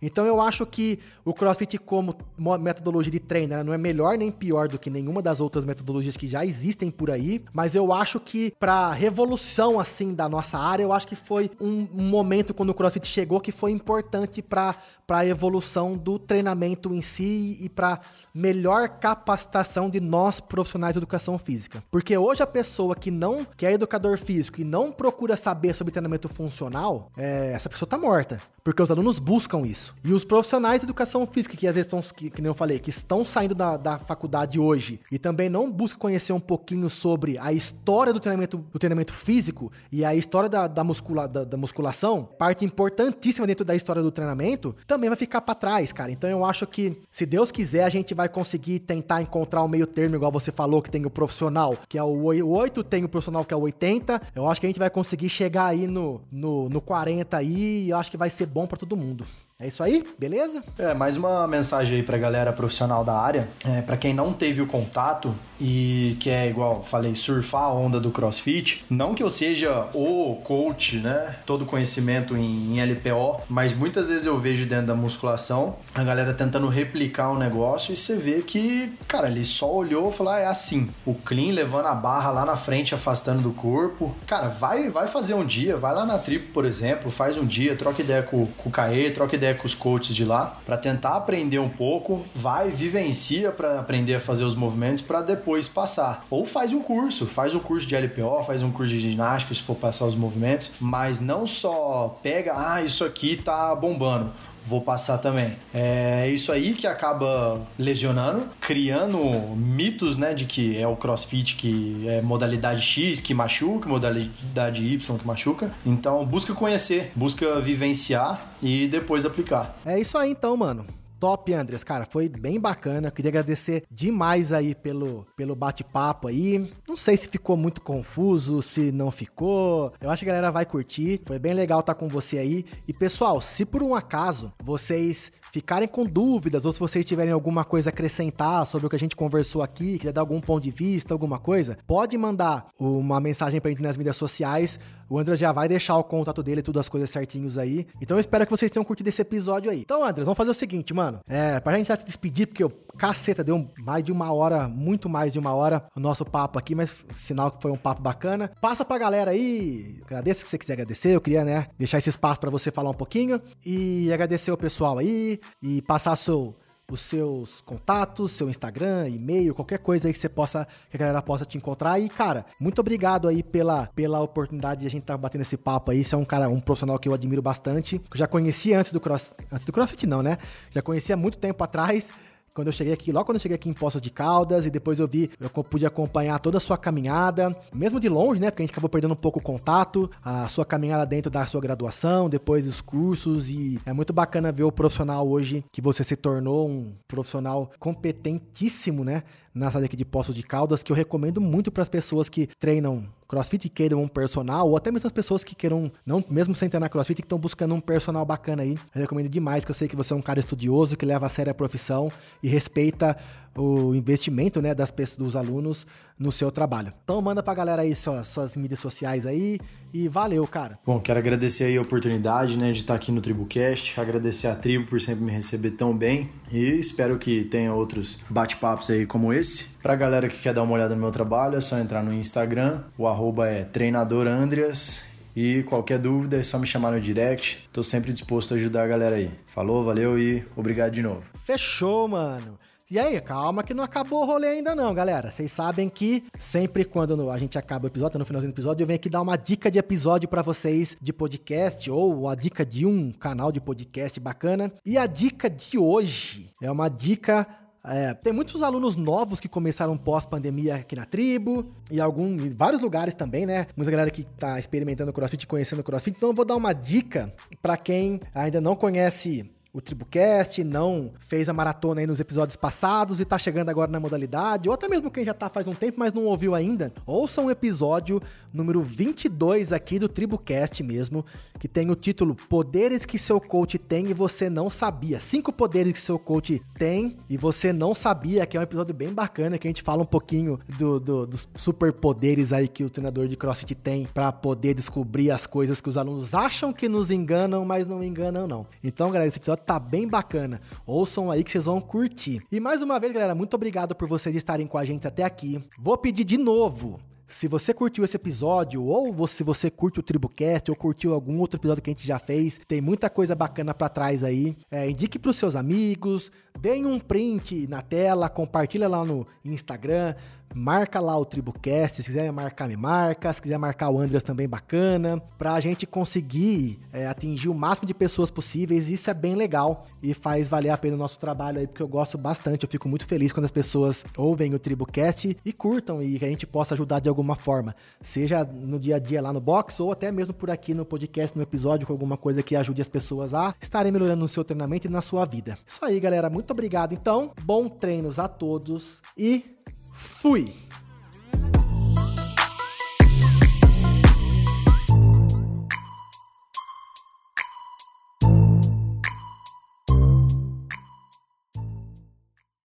[0.00, 2.16] Então eu acho que o CrossFit como
[2.60, 6.26] metodologia de treino não é melhor nem pior do que nenhuma das outras metodologias que
[6.26, 10.92] já existem por aí, mas eu acho que para revolução assim da nossa área, eu
[10.92, 14.76] acho que foi um, um momento quando o CrossFit chegou que foi importante para
[15.08, 17.98] para a evolução do treinamento em si e para
[18.34, 21.82] melhor capacitação de nós profissionais de educação física.
[21.90, 25.92] Porque hoje a pessoa que não que é educador físico e não procura saber sobre
[25.92, 28.38] treinamento funcional, é, essa pessoa tá morta.
[28.62, 29.94] Porque os alunos buscam isso.
[30.04, 32.78] E os profissionais de educação física, que às vezes estão, que, que nem eu falei,
[32.78, 37.38] que estão saindo da, da faculdade hoje e também não buscam conhecer um pouquinho sobre
[37.38, 41.56] a história do treinamento, do treinamento físico e a história da, da, muscula, da, da
[41.56, 46.10] musculação, parte importantíssima dentro da história do treinamento, também vai ficar para trás, cara.
[46.10, 49.86] Então eu acho que, se Deus quiser, a gente vai conseguir tentar encontrar o meio
[49.86, 53.44] termo, igual você falou, que tem o profissional, que é o 8, tem o profissional
[53.44, 54.20] que é o 80.
[54.34, 57.90] Eu acho que a gente vai conseguir chegar aí no, no, no 40 aí e
[57.90, 59.24] eu acho que vai ser bom para todo mundo.
[59.60, 60.62] É isso aí, beleza?
[60.78, 63.48] É, mais uma mensagem aí pra galera profissional da área.
[63.66, 67.98] É, para quem não teve o contato e que é igual, falei, surfar a onda
[67.98, 71.38] do CrossFit, não que eu seja o coach, né?
[71.44, 76.32] Todo conhecimento em, em LPO, mas muitas vezes eu vejo dentro da musculação a galera
[76.32, 80.38] tentando replicar um negócio e você vê que, cara, ele só olhou e falou: ah,
[80.38, 80.88] é assim.
[81.04, 84.14] O clean levando a barra lá na frente, afastando do corpo.
[84.24, 87.74] Cara, vai, vai fazer um dia, vai lá na tribo, por exemplo, faz um dia,
[87.74, 90.76] troca ideia com, com o Caê, troca ideia ideia com os coaches de lá para
[90.76, 96.26] tentar aprender um pouco, vai, vivencia para aprender a fazer os movimentos para depois passar.
[96.30, 99.62] Ou faz um curso, faz um curso de LPO, faz um curso de ginástica se
[99.62, 104.32] for passar os movimentos, mas não só pega, ah, isso aqui tá bombando
[104.68, 105.56] vou passar também.
[105.72, 109.18] É isso aí que acaba lesionando, criando
[109.56, 115.18] mitos, né, de que é o CrossFit que é modalidade X que machuca, modalidade Y
[115.18, 115.70] que machuca.
[115.86, 119.76] Então, busca conhecer, busca vivenciar e depois aplicar.
[119.86, 120.84] É isso aí então, mano.
[121.18, 123.10] Top, Andres, cara, foi bem bacana.
[123.10, 126.70] Queria agradecer demais aí pelo, pelo bate-papo aí.
[126.86, 129.92] Não sei se ficou muito confuso, se não ficou.
[130.00, 131.20] Eu acho que a galera vai curtir.
[131.26, 132.64] Foi bem legal estar com você aí.
[132.86, 137.64] E pessoal, se por um acaso vocês ficarem com dúvidas ou se vocês tiverem alguma
[137.64, 140.70] coisa a acrescentar sobre o que a gente conversou aqui, quiser dar algum ponto de
[140.70, 144.78] vista, alguma coisa, pode mandar uma mensagem pra gente nas mídias sociais.
[145.08, 147.86] O André já vai deixar o contato dele, tudo as coisas certinhos aí.
[148.00, 149.80] Então eu espero que vocês tenham curtido esse episódio aí.
[149.80, 151.20] Então, André, vamos fazer o seguinte, mano.
[151.28, 155.32] É, pra gente se despedir, porque o caceta deu mais de uma hora, muito mais
[155.32, 158.50] de uma hora o nosso papo aqui, mas sinal que foi um papo bacana.
[158.60, 160.00] Passa pra galera aí.
[160.04, 161.14] Agradeço que você quiser agradecer.
[161.14, 164.98] Eu queria, né, deixar esse espaço para você falar um pouquinho e agradecer o pessoal
[164.98, 166.54] aí e passar seu
[166.90, 171.20] os seus contatos, seu Instagram, e-mail, qualquer coisa aí que você possa, que a galera
[171.20, 171.98] possa te encontrar.
[171.98, 175.56] E, cara, muito obrigado aí pela, pela oportunidade de a gente estar tá batendo esse
[175.56, 176.02] papo aí.
[176.02, 177.98] Você é um cara, um profissional que eu admiro bastante.
[177.98, 180.38] Que eu já conhecia antes do cross, antes do CrossFit não, né?
[180.70, 182.10] Já conhecia muito tempo atrás
[182.54, 184.98] quando eu cheguei aqui, logo quando eu cheguei aqui em Poços de Caldas, e depois
[184.98, 188.50] eu vi, eu pude acompanhar toda a sua caminhada, mesmo de longe, né?
[188.50, 191.60] Porque a gente acabou perdendo um pouco o contato, a sua caminhada dentro da sua
[191.60, 196.16] graduação, depois os cursos, e é muito bacana ver o profissional hoje que você se
[196.16, 199.22] tornou um profissional competentíssimo, né?
[199.58, 202.48] na cidade aqui de Poços de Caldas, que eu recomendo muito para as pessoas que
[202.58, 206.54] treinam crossfit e queiram um personal, ou até mesmo as pessoas que queiram, não mesmo
[206.54, 208.76] sem treinar crossfit, que estão buscando um personal bacana aí.
[208.94, 211.28] Eu recomendo demais, que eu sei que você é um cara estudioso, que leva a
[211.28, 212.10] sério a profissão
[212.42, 213.16] e respeita
[213.58, 215.86] o investimento, né, das pessoas, dos alunos
[216.18, 216.92] no seu trabalho.
[217.02, 219.58] Então manda pra galera aí suas, suas mídias sociais aí
[219.92, 220.78] e valeu, cara.
[220.84, 224.86] Bom, quero agradecer aí a oportunidade, né, de estar aqui no TribuCast, agradecer a tribo
[224.86, 229.66] por sempre me receber tão bem e espero que tenha outros bate-papos aí como esse.
[229.82, 232.82] Pra galera que quer dar uma olhada no meu trabalho, é só entrar no Instagram,
[232.96, 235.02] o arroba é treinadorandreas
[235.34, 237.68] e qualquer dúvida é só me chamar no direct.
[237.72, 239.30] Tô sempre disposto a ajudar a galera aí.
[239.46, 241.22] Falou, valeu e obrigado de novo.
[241.44, 242.58] Fechou, mano.
[242.90, 245.30] E aí, calma que não acabou o rolê ainda não, galera.
[245.30, 248.86] Vocês sabem que sempre quando a gente acaba o episódio, no finalzinho do episódio, eu
[248.86, 252.86] venho aqui dar uma dica de episódio para vocês de podcast ou a dica de
[252.86, 254.72] um canal de podcast bacana.
[254.86, 257.46] E a dica de hoje é uma dica
[257.84, 262.82] É, tem muitos alunos novos que começaram pós-pandemia aqui na tribo e algum, em vários
[262.82, 263.66] lugares também, né?
[263.76, 266.16] Muita galera que tá experimentando crossfit, conhecendo crossfit.
[266.16, 267.32] Então eu vou dar uma dica
[267.62, 273.20] para quem ainda não conhece o Tribucast, não fez a maratona aí nos episódios passados
[273.20, 275.98] e tá chegando agora na modalidade, ou até mesmo quem já tá faz um tempo,
[275.98, 278.20] mas não ouviu ainda, ouça um episódio
[278.52, 281.24] número 22 aqui do Tribucast mesmo,
[281.58, 285.20] que tem o título Poderes que seu coach tem e você não sabia.
[285.20, 289.12] Cinco poderes que seu coach tem e você não sabia, que é um episódio bem
[289.12, 293.28] bacana, que a gente fala um pouquinho do, do, dos superpoderes aí que o treinador
[293.28, 297.64] de CrossFit tem para poder descobrir as coisas que os alunos acham que nos enganam,
[297.64, 298.66] mas não enganam não.
[298.82, 300.60] Então, galera, esse episódio tá bem bacana.
[300.86, 302.42] Ouçam aí que vocês vão curtir.
[302.50, 305.62] E mais uma vez, galera, muito obrigado por vocês estarem com a gente até aqui.
[305.78, 310.70] Vou pedir de novo se você curtiu esse episódio, ou se você curte o Tribucast,
[310.70, 313.90] ou curtiu algum outro episódio que a gente já fez, tem muita coisa bacana para
[313.90, 314.56] trás aí.
[314.70, 320.14] É, indique para os seus amigos, deem um print na tela, compartilha lá no Instagram
[320.54, 324.48] marca lá o TribuCast, se quiser marcar, me marca, se quiser marcar o Andreas também,
[324.48, 329.86] bacana, pra gente conseguir é, atingir o máximo de pessoas possíveis, isso é bem legal
[330.02, 332.88] e faz valer a pena o nosso trabalho aí, porque eu gosto bastante, eu fico
[332.88, 336.74] muito feliz quando as pessoas ouvem o TribuCast e curtam e que a gente possa
[336.74, 340.34] ajudar de alguma forma, seja no dia a dia lá no box ou até mesmo
[340.34, 343.92] por aqui no podcast, no episódio, com alguma coisa que ajude as pessoas a estarem
[343.92, 345.58] melhorando no seu treinamento e na sua vida.
[345.66, 349.44] Isso aí, galera, muito obrigado então, bom treinos a todos e
[349.92, 350.67] Fui!